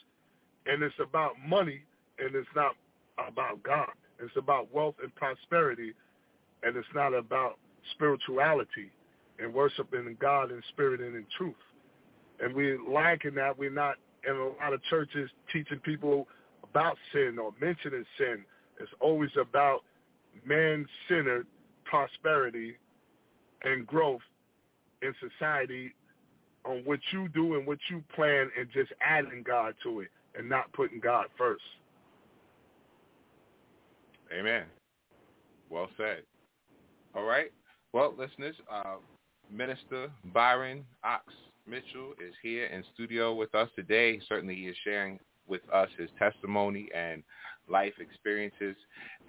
[0.66, 1.82] and it's about money
[2.20, 2.74] and it's not
[3.18, 3.90] about God.
[4.20, 5.94] It's about wealth and prosperity,
[6.64, 7.58] and it's not about
[7.94, 8.92] spirituality
[9.40, 11.56] and worshiping God in spirit and in truth.
[12.40, 13.58] And we lacking that.
[13.58, 13.96] We're not
[14.28, 16.28] in a lot of churches teaching people
[16.76, 18.44] about sin or mentioning sin.
[18.82, 19.80] It's always about
[20.46, 21.48] man-centered
[21.86, 22.76] prosperity
[23.64, 24.22] and growth
[25.02, 25.94] in society
[26.66, 30.50] on what you do and what you plan and just adding God to it and
[30.50, 31.64] not putting God first.
[34.38, 34.64] Amen.
[35.70, 36.24] Well said.
[37.16, 37.54] All right.
[37.94, 38.96] Well, listeners, uh,
[39.50, 41.24] Minister Byron Ox
[41.66, 44.20] Mitchell is here in studio with us today.
[44.28, 47.24] Certainly he is sharing with us his testimony and
[47.70, 48.76] life experiences.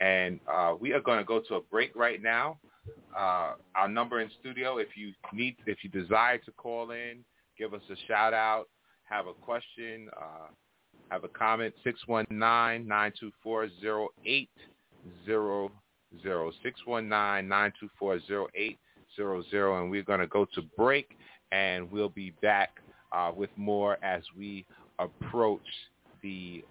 [0.01, 2.59] And uh, we are going to go to a break right now.
[3.17, 7.25] Uh, our number in studio, if you need, if you desire to call in,
[7.59, 8.67] give us a shout out,
[9.05, 10.47] have a question, uh,
[11.11, 14.47] have a comment, 619-924-0800
[15.25, 15.71] zero
[16.23, 18.79] zero six one nine nine two four zero eight
[19.15, 21.17] zero zero, and we're going to go to break,
[21.53, 22.71] and we'll be back
[23.13, 24.67] uh, with more as we
[24.99, 25.67] approach
[26.27, 26.65] the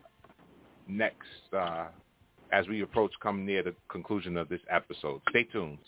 [0.88, 1.88] next uh,
[2.51, 5.22] as we approach come near the conclusion of this episode.
[5.30, 5.80] Stay tuned.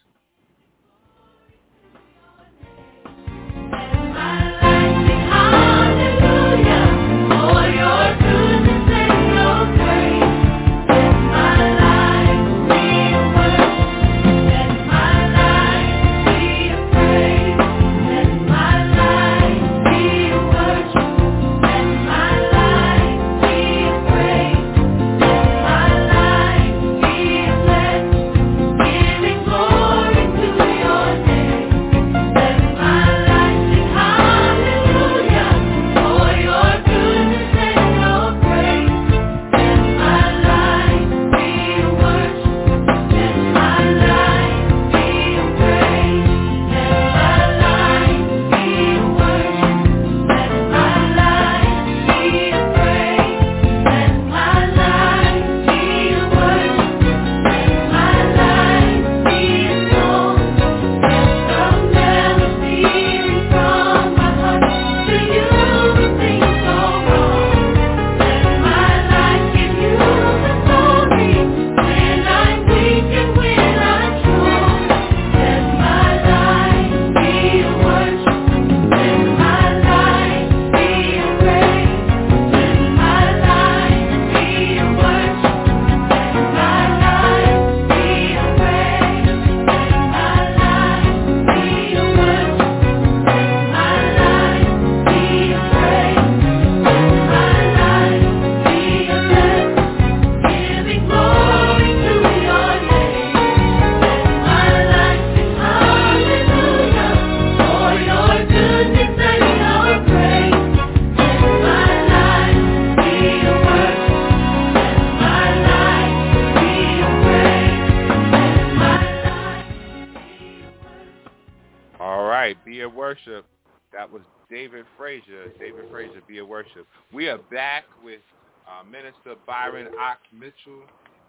[124.07, 125.51] That was David Frazier.
[125.59, 126.87] David Frazier, be a worship.
[127.11, 128.21] We are back with
[128.65, 130.83] uh, Minister Byron Ox Mitchell,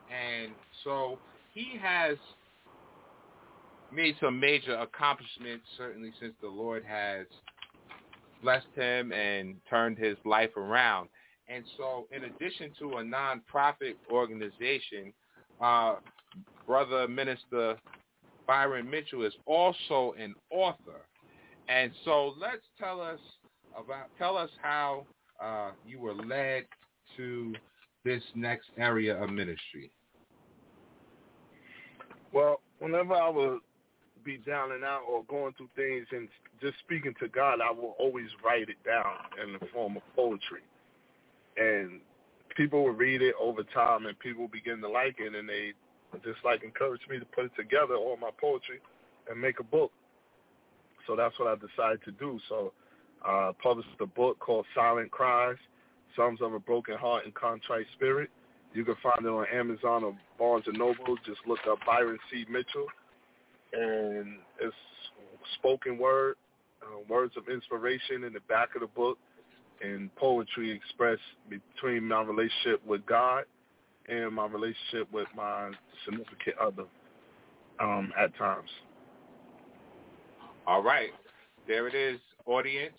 [0.08, 0.52] and
[0.84, 1.18] so
[1.54, 2.16] he has
[3.92, 7.26] made some major accomplishments certainly since the Lord has
[8.44, 11.08] blessed him and turned his life around.
[11.48, 15.12] And so, in addition to a nonprofit organization,
[15.60, 15.96] uh,
[16.64, 17.76] Brother Minister
[18.46, 21.02] Byron Mitchell is also an author.
[21.68, 23.20] And so, let's tell us
[23.76, 25.04] about tell us how
[25.42, 26.64] uh, you were led
[27.16, 27.54] to
[28.04, 29.90] this next area of ministry.
[32.32, 33.60] Well, whenever I would
[34.24, 36.28] be down and out or going through things and
[36.60, 40.60] just speaking to God, I will always write it down in the form of poetry.
[41.56, 42.00] And
[42.56, 45.72] people would read it over time and people would begin to like it and they
[46.24, 48.80] just like encourage me to put it together, all my poetry,
[49.30, 49.92] and make a book.
[51.08, 52.38] So that's what I decided to do.
[52.48, 52.72] So
[53.24, 55.56] I uh, published a book called Silent Cries,
[56.14, 58.30] Psalms of a Broken Heart and Contrite Spirit.
[58.74, 61.16] You can find it on Amazon or Barnes & Noble.
[61.26, 62.44] Just look up Byron C.
[62.48, 62.86] Mitchell
[63.72, 64.74] and it's
[65.58, 66.36] spoken word,
[66.82, 69.18] uh, words of inspiration in the back of the book,
[69.80, 73.44] and poetry expressed between my relationship with God
[74.08, 75.70] and my relationship with my
[76.04, 76.84] significant other
[77.80, 78.68] um, at times.
[80.68, 81.08] All right.
[81.66, 82.98] There it is, audience.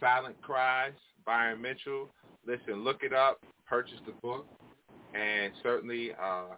[0.00, 0.92] Silent Cries,
[1.24, 2.08] Byron Mitchell.
[2.44, 4.46] Listen, look it up, purchase the book,
[5.14, 6.56] and certainly uh,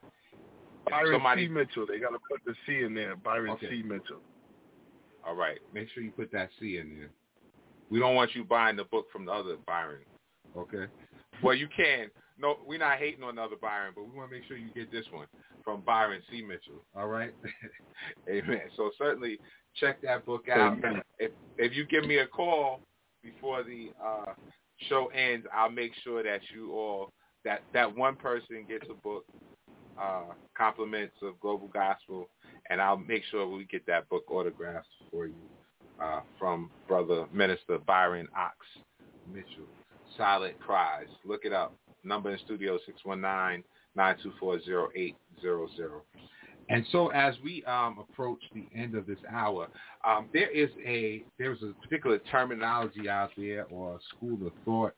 [0.88, 1.46] Byron somebody...
[1.46, 1.52] C.
[1.52, 1.86] Mitchell.
[1.86, 3.16] They got to put the C in there.
[3.16, 3.68] Byron okay.
[3.68, 3.82] C.
[3.82, 4.20] Mitchell.
[5.26, 5.58] All right.
[5.74, 7.10] Make sure you put that C in there.
[7.90, 10.00] We don't want you buying the book from the other Byron.
[10.56, 10.86] Okay.
[11.42, 12.08] Well, you can.
[12.38, 14.70] No, we're not hating on the other Byron, but we want to make sure you
[14.74, 15.26] get this one
[15.64, 16.42] from Byron C.
[16.42, 16.84] Mitchell.
[16.94, 17.32] All right.
[18.28, 18.60] Amen.
[18.76, 19.38] So certainly
[19.74, 20.78] check that book out.
[20.78, 21.02] Amen.
[21.18, 22.80] If if you give me a call
[23.22, 24.32] before the uh,
[24.88, 27.12] show ends, I'll make sure that you all
[27.44, 29.24] that that one person gets a book
[30.00, 32.28] uh, compliments of Global Gospel,
[32.68, 35.34] and I'll make sure we get that book autographed for you
[36.00, 38.56] uh, from Brother Minister Byron Ox
[39.32, 39.64] Mitchell.
[40.16, 41.08] Silent Cries.
[41.24, 41.74] Look it up.
[42.06, 42.78] Number in studio
[43.96, 45.14] 619-924-0800.
[46.68, 49.68] And so as we um, approach the end of this hour,
[50.04, 54.92] um, there is a there's a particular terminology out there or school of thought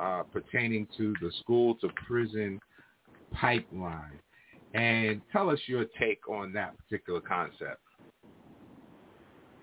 [0.00, 2.58] uh, pertaining to the school to prison
[3.32, 4.18] pipeline
[4.72, 7.80] and tell us your take on that particular concept.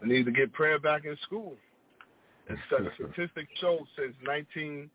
[0.01, 1.55] We need to get prayer back in school.
[2.67, 4.89] Statistics show since 1962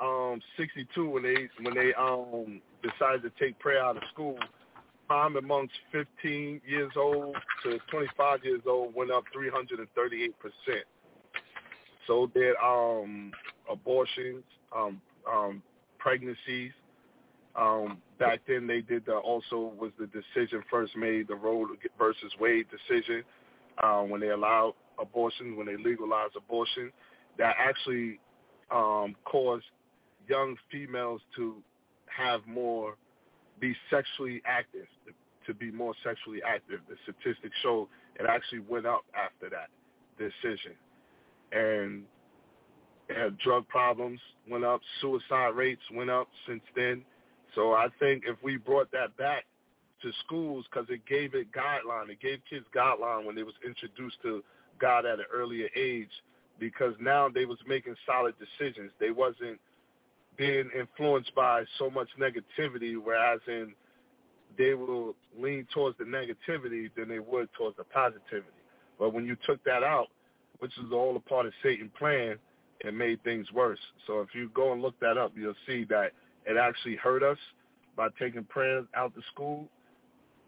[0.00, 4.38] um, 62 when they when they um decided to take prayer out of school,
[5.08, 10.84] crime amongst 15 years old to 25 years old went up 338 percent.
[12.06, 13.32] So did um
[13.70, 14.44] abortions,
[14.74, 15.62] um, um,
[15.98, 16.72] pregnancies,
[17.56, 21.66] um, back then, they did the, also was the decision first made the Roe
[21.98, 23.22] versus Wade decision
[23.82, 26.92] uh, when they allowed abortion, when they legalized abortion,
[27.38, 28.20] that actually
[28.70, 29.64] um, caused
[30.28, 31.56] young females to
[32.06, 32.96] have more,
[33.60, 34.86] be sexually active,
[35.46, 36.80] to be more sexually active.
[36.88, 39.68] The statistics show it actually went up after that
[40.18, 40.72] decision.
[41.52, 42.04] And
[43.42, 44.20] drug problems
[44.50, 47.04] went up, suicide rates went up since then.
[47.54, 49.44] So I think if we brought that back
[50.02, 54.16] to schools, because it gave it guideline, it gave kids guideline when they was introduced
[54.22, 54.42] to
[54.78, 56.10] God at an earlier age,
[56.58, 58.90] because now they was making solid decisions.
[58.98, 59.60] They wasn't
[60.36, 63.74] being influenced by so much negativity, whereas in
[64.58, 68.46] they will lean towards the negativity than they would towards the positivity.
[68.98, 70.08] But when you took that out,
[70.58, 72.36] which is all a part of Satan's plan,
[72.80, 73.78] it made things worse.
[74.06, 76.12] So if you go and look that up, you'll see that
[76.46, 77.38] it actually hurt us
[77.96, 79.68] by taking prayer out to school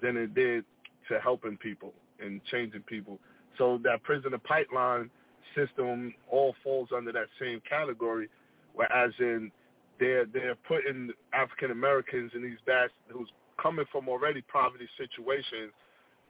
[0.01, 0.65] than it did
[1.09, 3.19] to helping people and changing people.
[3.57, 5.11] So that prisoner pipeline
[5.57, 8.29] system all falls under that same category,
[8.75, 9.51] whereas in
[9.99, 13.31] they're they're putting African Americans in these bad who's
[13.61, 15.73] coming from already poverty situations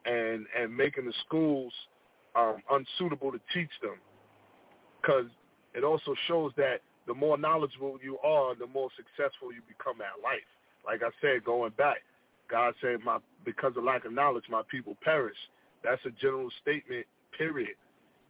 [0.05, 1.73] and and making the schools
[2.37, 3.97] um, unsuitable to teach them
[5.01, 5.27] because
[5.75, 10.23] it also shows that the more knowledgeable you are, the more successful you become at
[10.23, 10.45] life.
[10.85, 11.99] Like I said, going back,
[12.51, 15.37] God said, "My because of lack of knowledge, my people perish."
[15.83, 17.07] That's a general statement.
[17.37, 17.77] Period.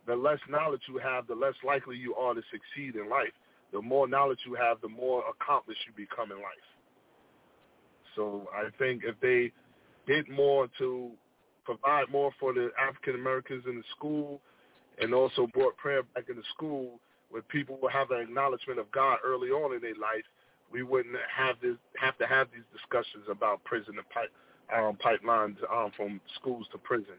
[0.07, 3.33] The less knowledge you have, the less likely you are to succeed in life.
[3.73, 6.69] The more knowledge you have, the more accomplished you become in life.
[8.17, 9.53] So I think if they
[10.07, 11.11] did more to
[11.65, 14.41] provide more for the African Americans in the school
[15.01, 16.99] and also brought prayer back into school
[17.31, 20.25] where people will have an acknowledgement of God early on in their life,
[20.73, 24.33] we wouldn't have this have to have these discussions about prison and pipe,
[24.75, 27.15] um, pipelines um, from schools to prison.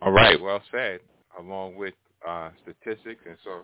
[0.00, 1.00] All right, well said.
[1.38, 1.94] Along with
[2.26, 3.62] uh, statistics, and so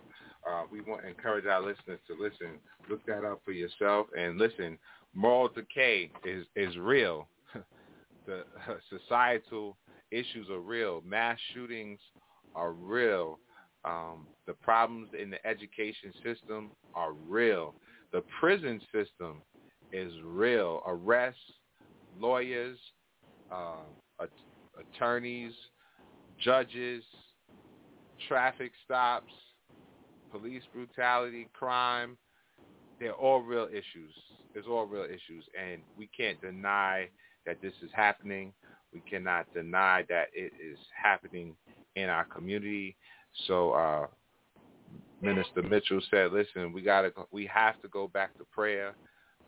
[0.49, 4.37] uh, we want to encourage our listeners to listen, look that up for yourself, and
[4.37, 4.77] listen.
[5.13, 7.27] Moral decay is is real.
[8.25, 8.43] the
[8.89, 9.77] societal
[10.11, 11.01] issues are real.
[11.05, 11.99] Mass shootings
[12.53, 13.39] are real.
[13.85, 17.75] Um, the problems in the education system are real.
[18.11, 19.41] The prison system
[19.91, 20.81] is real.
[20.87, 21.39] Arrests,
[22.19, 22.77] lawyers,
[23.51, 23.83] uh,
[24.79, 25.53] attorneys,
[26.43, 27.03] judges,
[28.27, 29.31] traffic stops,
[30.31, 32.17] police brutality, crime,
[32.99, 34.13] they're all real issues.
[34.53, 37.09] It's all real issues, and we can't deny
[37.45, 38.53] that this is happening.
[38.93, 41.55] We cannot deny that it is happening
[41.95, 42.95] in our community.
[43.47, 44.07] So uh,
[45.21, 48.95] Minister Mitchell said, "Listen, we got to, we have to go back to prayer.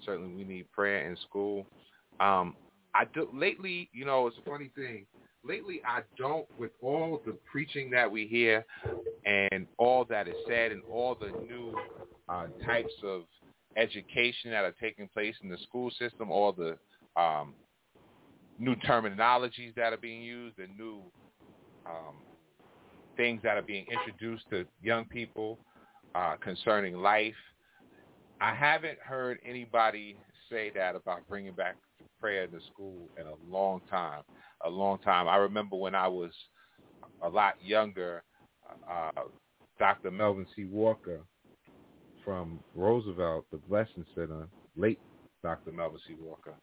[0.05, 1.65] Certainly, we need prayer in school."
[2.20, 2.55] Um,
[2.93, 5.05] I do lately, you know, it's a funny thing.
[5.48, 8.66] Lately, I don't, with all the preaching that we hear,
[9.26, 11.74] and all that is said, and all the new
[12.28, 13.24] uh, types of
[13.78, 16.78] education that are taking place in the school system, all the
[17.16, 17.54] um,
[18.60, 21.02] new terminologies that are being used, and new
[21.86, 22.16] um,
[23.16, 25.58] things that are being introduced to young people
[26.14, 27.36] uh, concerning life.
[28.41, 30.18] I haven't heard anybody
[30.50, 31.76] say that about bringing back
[32.20, 34.24] prayer in the school in a long time,
[34.66, 35.28] a long time.
[35.28, 36.32] I remember when I was
[37.22, 38.24] a lot younger,
[38.89, 39.12] uh,
[39.80, 40.12] Dr.
[40.12, 40.66] Melvin C.
[40.66, 41.22] Walker
[42.24, 44.99] from Roosevelt, the Blessing Center, late
[45.43, 45.72] Dr.
[45.72, 46.16] Melvin C.
[46.20, 46.55] Walker,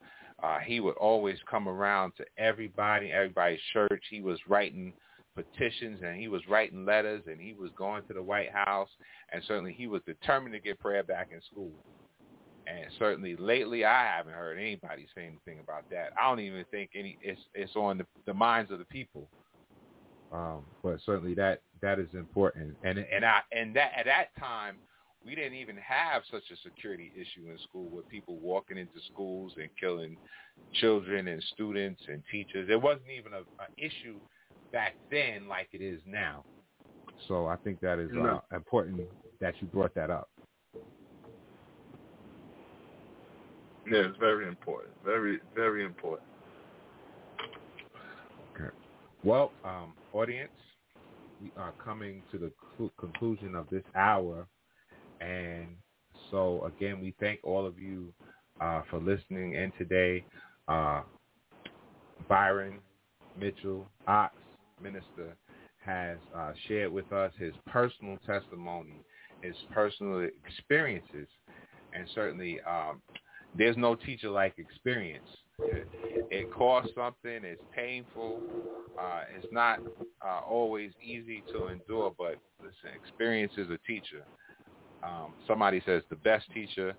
[0.42, 4.04] uh, he would always come around to everybody, everybody's church.
[4.10, 4.92] He was writing
[5.34, 8.88] petitions and he was writing letters and he was going to the White House
[9.32, 11.72] and certainly he was determined to get prayer back in school.
[12.66, 16.12] And certainly lately I haven't heard anybody say anything about that.
[16.20, 19.28] I don't even think any it's it's on the, the minds of the people.
[20.32, 22.76] Um, but certainly that that is important.
[22.82, 24.76] And and I and that at that time
[25.24, 29.52] we didn't even have such a security issue in school with people walking into schools
[29.56, 30.16] and killing
[30.74, 32.68] children and students and teachers.
[32.70, 34.16] It wasn't even a, an issue
[34.72, 36.44] back then like it is now.
[37.28, 39.00] So I think that is uh, important
[39.40, 40.28] that you brought that up.
[43.90, 44.94] Yeah, it's very important.
[45.04, 46.28] Very, very important.
[48.54, 48.70] Okay.
[49.22, 50.52] Well, um, audience,
[51.42, 54.46] we are coming to the cl- conclusion of this hour.
[55.20, 55.68] And
[56.30, 58.12] so, again, we thank all of you
[58.60, 60.24] uh, for listening in today.
[60.68, 61.02] Uh,
[62.28, 62.78] Byron,
[63.38, 64.34] Mitchell, Ox,
[64.82, 65.36] minister
[65.84, 69.02] has uh, shared with us his personal testimony,
[69.42, 71.28] his personal experiences,
[71.92, 73.02] and certainly um,
[73.56, 75.28] there's no teacher like experience.
[76.30, 77.44] It, costs something.
[77.44, 78.40] It's painful.
[78.98, 79.80] Uh, it's not
[80.24, 84.24] uh, always easy to endure, but listen, experience is a teacher.
[85.02, 86.94] Um, somebody says the best teacher,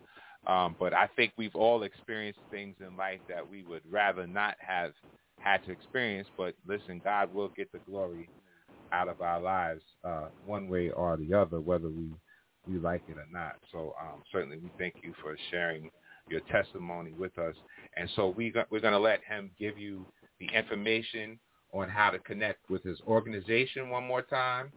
[0.48, 4.56] um, but I think we've all experienced things in life that we would rather not
[4.60, 4.92] have
[5.40, 6.28] had to experience.
[6.38, 8.30] But listen, God will get the glory
[8.92, 12.10] out of our lives uh, one way or the other, whether we
[12.68, 13.56] we like it or not.
[13.72, 15.90] So um, certainly we thank you for sharing
[16.30, 17.56] your testimony with us.
[17.98, 20.06] And so we got, we're going to let him give you
[20.40, 21.40] the information
[21.74, 24.72] on how to connect with his organization one more time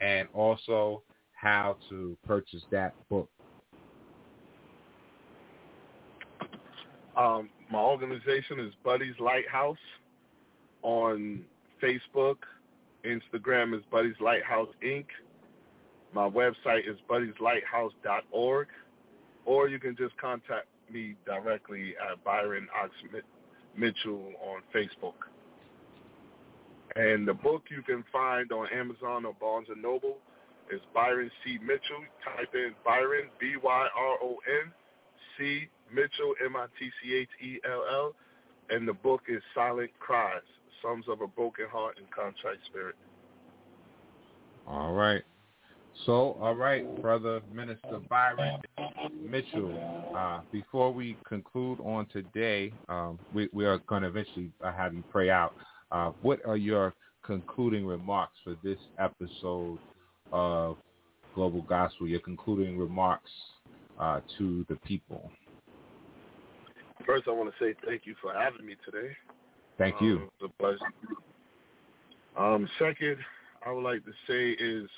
[0.00, 3.28] and also how to purchase that book.
[7.16, 9.76] Um, my organization is Buddy's Lighthouse
[10.82, 11.42] on
[11.82, 12.36] Facebook.
[13.04, 15.06] Instagram is Buddy's Lighthouse Inc.
[16.14, 18.68] My website is buddyslighthouse.org.
[19.44, 22.92] Or you can just contact me directly at Byron Ox
[23.76, 25.14] Mitchell on Facebook.
[26.94, 30.18] And the book you can find on Amazon or Barnes & Noble
[30.70, 31.58] is Byron C.
[31.58, 32.04] Mitchell.
[32.22, 34.72] Type in Byron, B-Y-R-O-N,
[35.38, 35.68] C.
[35.92, 38.14] Mitchell, M-I-T-C-H-E-L-L.
[38.70, 40.42] And the book is Silent Cries,
[40.80, 42.96] Psalms of a Broken Heart and Contrite Spirit.
[44.66, 45.22] All right.
[46.06, 48.60] So, all right, brother Minister Byron
[49.24, 50.10] Mitchell.
[50.16, 54.94] Uh, before we conclude on today, um, we, we, are going to eventually uh, have
[54.94, 55.54] you pray out.
[55.92, 59.78] Uh, what are your concluding remarks for this episode
[60.32, 60.76] of
[61.34, 62.08] Global Gospel?
[62.08, 63.30] Your concluding remarks
[64.00, 65.30] uh, to the people.
[67.06, 69.12] First, I want to say thank you for having me today.
[69.78, 70.16] Thank you.
[70.16, 70.78] Um, it's a pleasure.
[72.36, 73.18] Um, second,
[73.64, 74.88] I would like to say is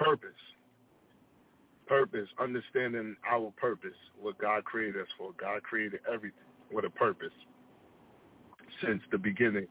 [0.00, 0.30] purpose.
[1.86, 5.32] Purpose, understanding our purpose, what God created us for.
[5.38, 6.38] God created everything
[6.72, 7.32] with a purpose.
[8.82, 9.66] Since the beginning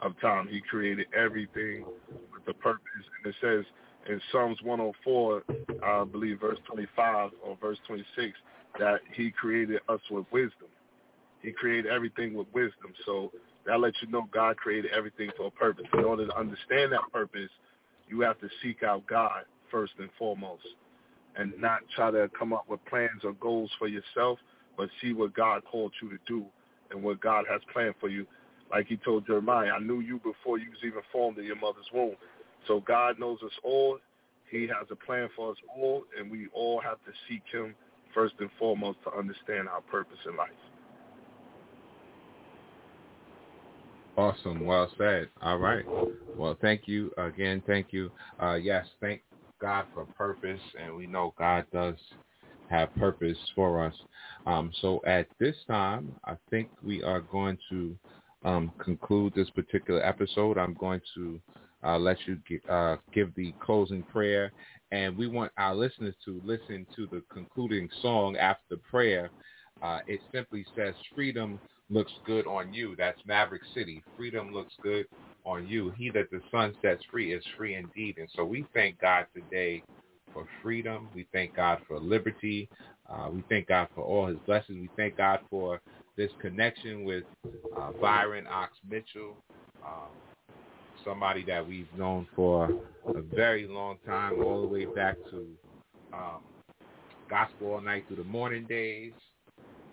[0.00, 1.84] of time, he created everything
[2.32, 2.82] with a purpose.
[3.24, 3.64] And it says
[4.08, 5.42] in Psalms 104,
[5.84, 8.32] I believe verse 25 or verse 26,
[8.78, 10.68] that he created us with wisdom.
[11.42, 12.94] He created everything with wisdom.
[13.04, 13.32] So
[13.66, 15.86] that lets you know God created everything for a purpose.
[15.92, 17.50] In order to understand that purpose,
[18.08, 19.44] you have to seek out God
[19.74, 20.62] first and foremost
[21.36, 24.38] and not try to come up with plans or goals for yourself,
[24.76, 26.44] but see what God called you to do
[26.92, 28.24] and what God has planned for you.
[28.70, 31.88] Like he told Jeremiah, I knew you before you was even formed in your mother's
[31.92, 32.14] womb.
[32.68, 33.98] So God knows us all.
[34.48, 37.74] He has a plan for us all, and we all have to seek him
[38.14, 40.50] first and foremost to understand our purpose in life.
[44.16, 44.64] Awesome.
[44.64, 45.28] Well said.
[45.42, 45.84] All right.
[46.36, 47.62] Well, thank you again.
[47.66, 48.12] Thank you.
[48.40, 49.22] Uh, yes, thank
[49.64, 51.94] God for purpose, and we know God does
[52.68, 53.94] have purpose for us.
[54.44, 57.96] Um, so at this time, I think we are going to
[58.44, 60.58] um, conclude this particular episode.
[60.58, 61.40] I'm going to
[61.82, 64.52] uh, let you get, uh, give the closing prayer,
[64.92, 69.30] and we want our listeners to listen to the concluding song after the prayer.
[69.82, 71.58] Uh, it simply says, freedom
[71.88, 72.94] looks good on you.
[72.98, 74.02] That's Maverick City.
[74.14, 75.06] Freedom looks good
[75.44, 75.92] on you.
[75.96, 78.18] He that the Son sets free is free indeed.
[78.18, 79.82] And so we thank God today
[80.32, 81.08] for freedom.
[81.14, 82.68] We thank God for liberty.
[83.08, 84.78] Uh, we thank God for all his blessings.
[84.80, 85.80] We thank God for
[86.16, 87.24] this connection with
[87.76, 89.36] uh, Byron Ox Mitchell,
[89.84, 90.08] um,
[91.04, 92.70] somebody that we've known for
[93.14, 95.46] a very long time, all the way back to
[96.12, 96.40] um,
[97.28, 99.12] Gospel All Night Through the Morning Days.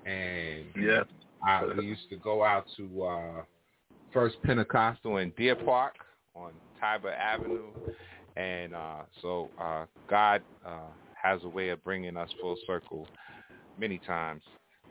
[0.06, 1.04] And yeah.
[1.46, 3.42] I, we used to go out to uh,
[4.14, 5.96] First Pentecostal in Deer Park
[6.36, 7.68] on Tiber Avenue.
[8.36, 10.90] And uh, so uh, God uh,
[11.22, 13.08] has a way of bringing us full circle
[13.78, 14.42] many times.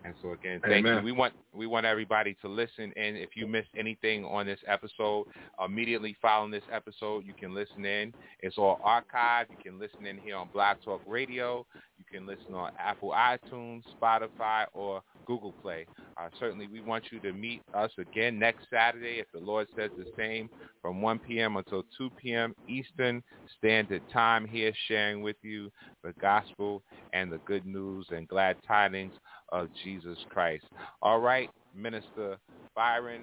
[0.05, 0.99] And so again, thank Amen.
[0.99, 1.05] you.
[1.05, 3.17] We want we want everybody to listen in.
[3.17, 5.27] If you missed anything on this episode,
[5.63, 8.15] immediately following this episode, you can listen in.
[8.41, 9.51] It's all archived.
[9.51, 11.67] You can listen in here on Blog Talk Radio.
[11.99, 15.87] You can listen on Apple iTunes, Spotify, or Google Play.
[16.17, 19.91] Uh, certainly, we want you to meet us again next Saturday, if the Lord says
[19.99, 20.49] the same,
[20.81, 21.57] from 1 p.m.
[21.57, 22.55] until 2 p.m.
[22.69, 23.23] Eastern
[23.59, 25.71] Standard Time here, sharing with you
[26.03, 26.83] the gospel
[27.13, 29.13] and the good news and glad tidings
[29.53, 30.65] of Jesus Christ.
[31.03, 32.39] All right, Minister
[32.75, 33.23] Byron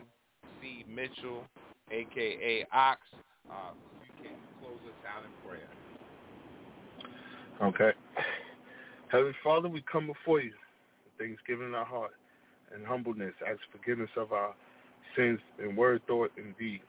[0.61, 0.85] C.
[0.87, 1.43] Mitchell,
[1.91, 2.65] a.k.a.
[2.75, 3.01] Ox,
[3.49, 3.71] uh,
[4.03, 5.69] you can close us out in prayer.
[7.63, 7.97] Okay.
[9.09, 10.51] Heavenly Father, we come before you
[11.05, 12.11] with thanksgiving in our heart
[12.73, 14.53] and humbleness, ask forgiveness of our
[15.15, 16.81] sins in word, thought, and deed.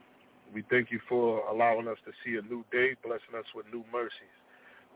[0.53, 3.84] We thank you for allowing us to see a new day, blessing us with new
[3.93, 4.34] mercies.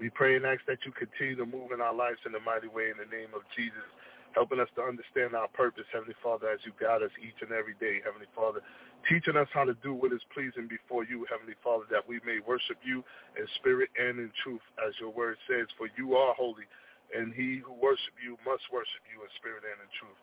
[0.00, 2.68] We pray and ask that you continue to move in our lives in a mighty
[2.68, 3.86] way in the name of Jesus,
[4.34, 7.76] helping us to understand our purpose, Heavenly Father, as you guide us each and every
[7.76, 8.60] day, Heavenly Father,
[9.08, 12.40] teaching us how to do what is pleasing before you, Heavenly Father, that we may
[12.40, 13.04] worship you
[13.36, 16.64] in spirit and in truth, as your word says, for you are holy,
[17.12, 20.18] and he who worship you must worship you in spirit and in truth.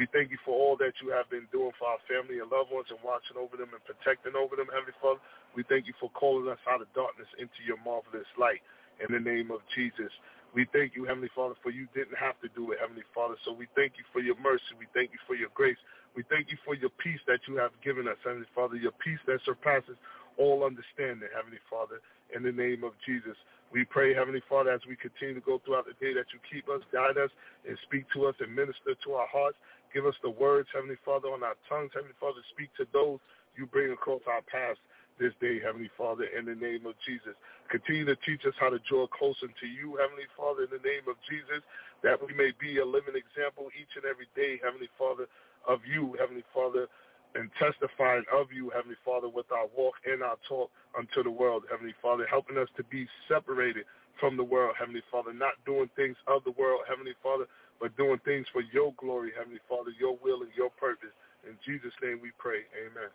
[0.00, 2.72] We thank you for all that you have been doing for our family and loved
[2.72, 5.20] ones and watching over them and protecting over them, Heavenly Father.
[5.52, 8.64] We thank you for calling us out of darkness into your marvelous light
[9.04, 10.10] in the name of Jesus.
[10.54, 13.36] We thank you, Heavenly Father, for you didn't have to do it, Heavenly Father.
[13.44, 14.76] So we thank you for your mercy.
[14.78, 15.80] We thank you for your grace.
[16.14, 19.20] We thank you for your peace that you have given us, Heavenly Father, your peace
[19.26, 19.96] that surpasses
[20.36, 22.04] all understanding, Heavenly Father,
[22.36, 23.36] in the name of Jesus.
[23.72, 26.68] We pray, Heavenly Father, as we continue to go throughout the day, that you keep
[26.68, 27.32] us, guide us,
[27.64, 29.56] and speak to us and minister to our hearts.
[29.96, 33.20] Give us the words, Heavenly Father, on our tongues, Heavenly Father, speak to those
[33.56, 34.80] you bring across our paths
[35.18, 37.34] this day, Heavenly Father, in the name of Jesus.
[37.70, 41.08] Continue to teach us how to draw closer to you, Heavenly Father, in the name
[41.08, 41.64] of Jesus,
[42.04, 45.26] that we may be a living example each and every day, Heavenly Father,
[45.64, 46.88] of you, Heavenly Father,
[47.34, 51.64] and testifying of you, Heavenly Father, with our walk and our talk unto the world,
[51.70, 53.88] Heavenly Father, helping us to be separated
[54.20, 57.48] from the world, Heavenly Father, not doing things of the world, Heavenly Father,
[57.80, 61.14] but doing things for your glory, Heavenly Father, your will and your purpose.
[61.48, 62.68] In Jesus' name we pray.
[62.76, 63.10] Amen.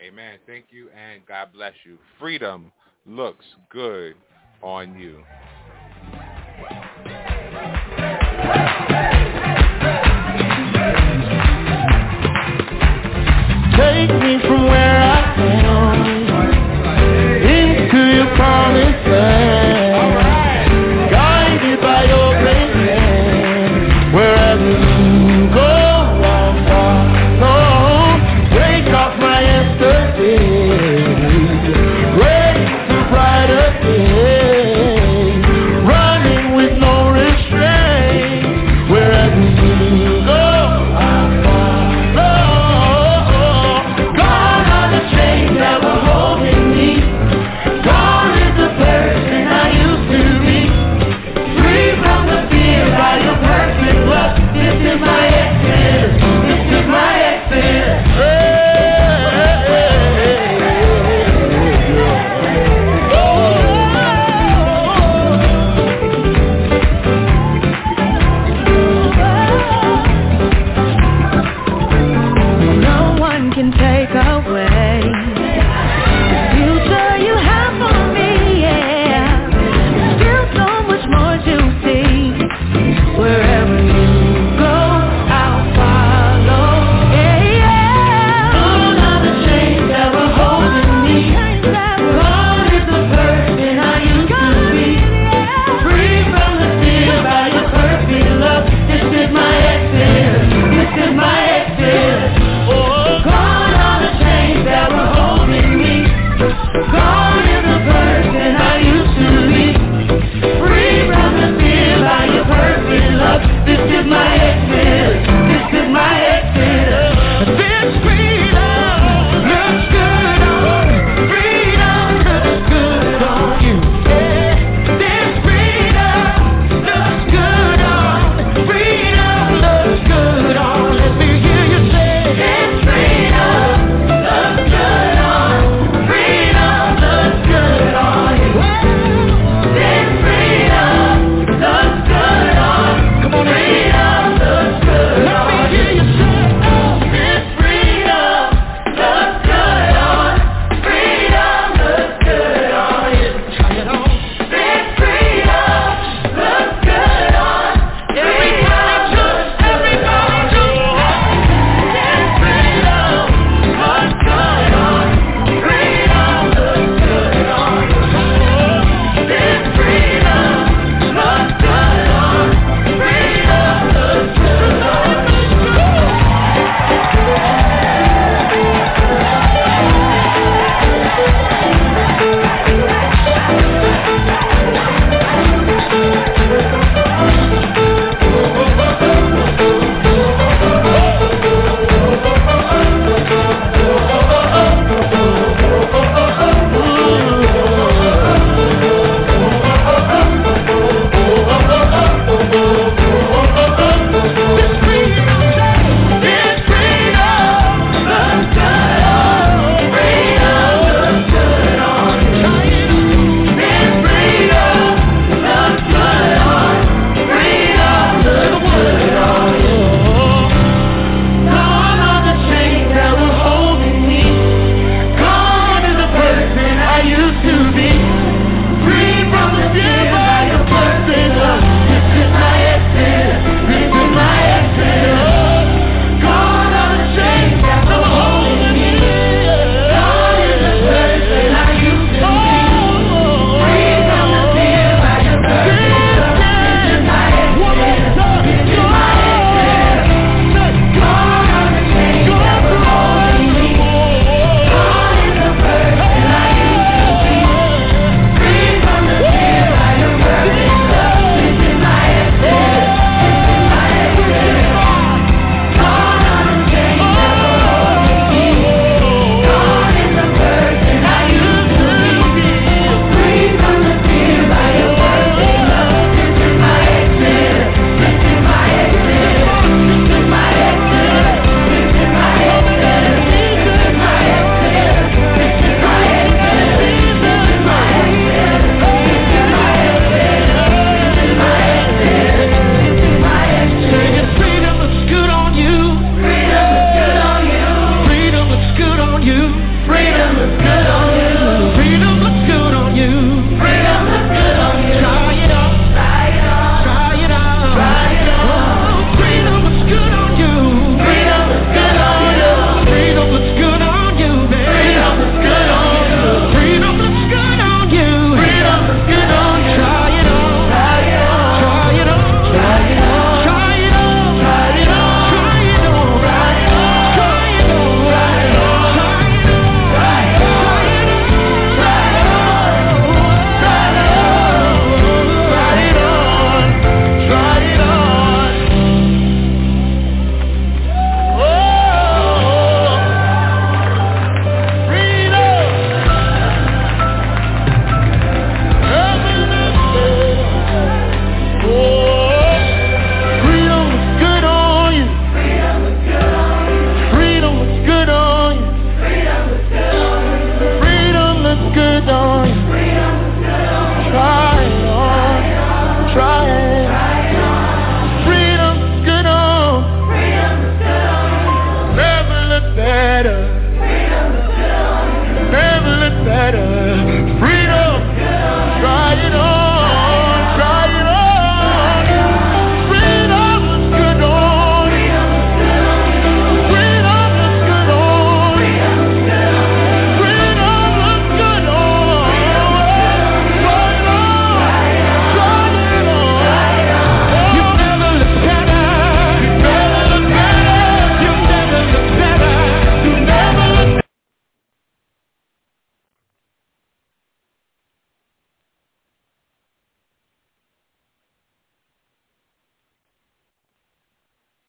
[0.00, 0.38] Amen.
[0.46, 1.98] Thank you, and God bless you.
[2.18, 2.72] Freedom
[3.06, 4.16] looks good
[4.62, 5.24] on you.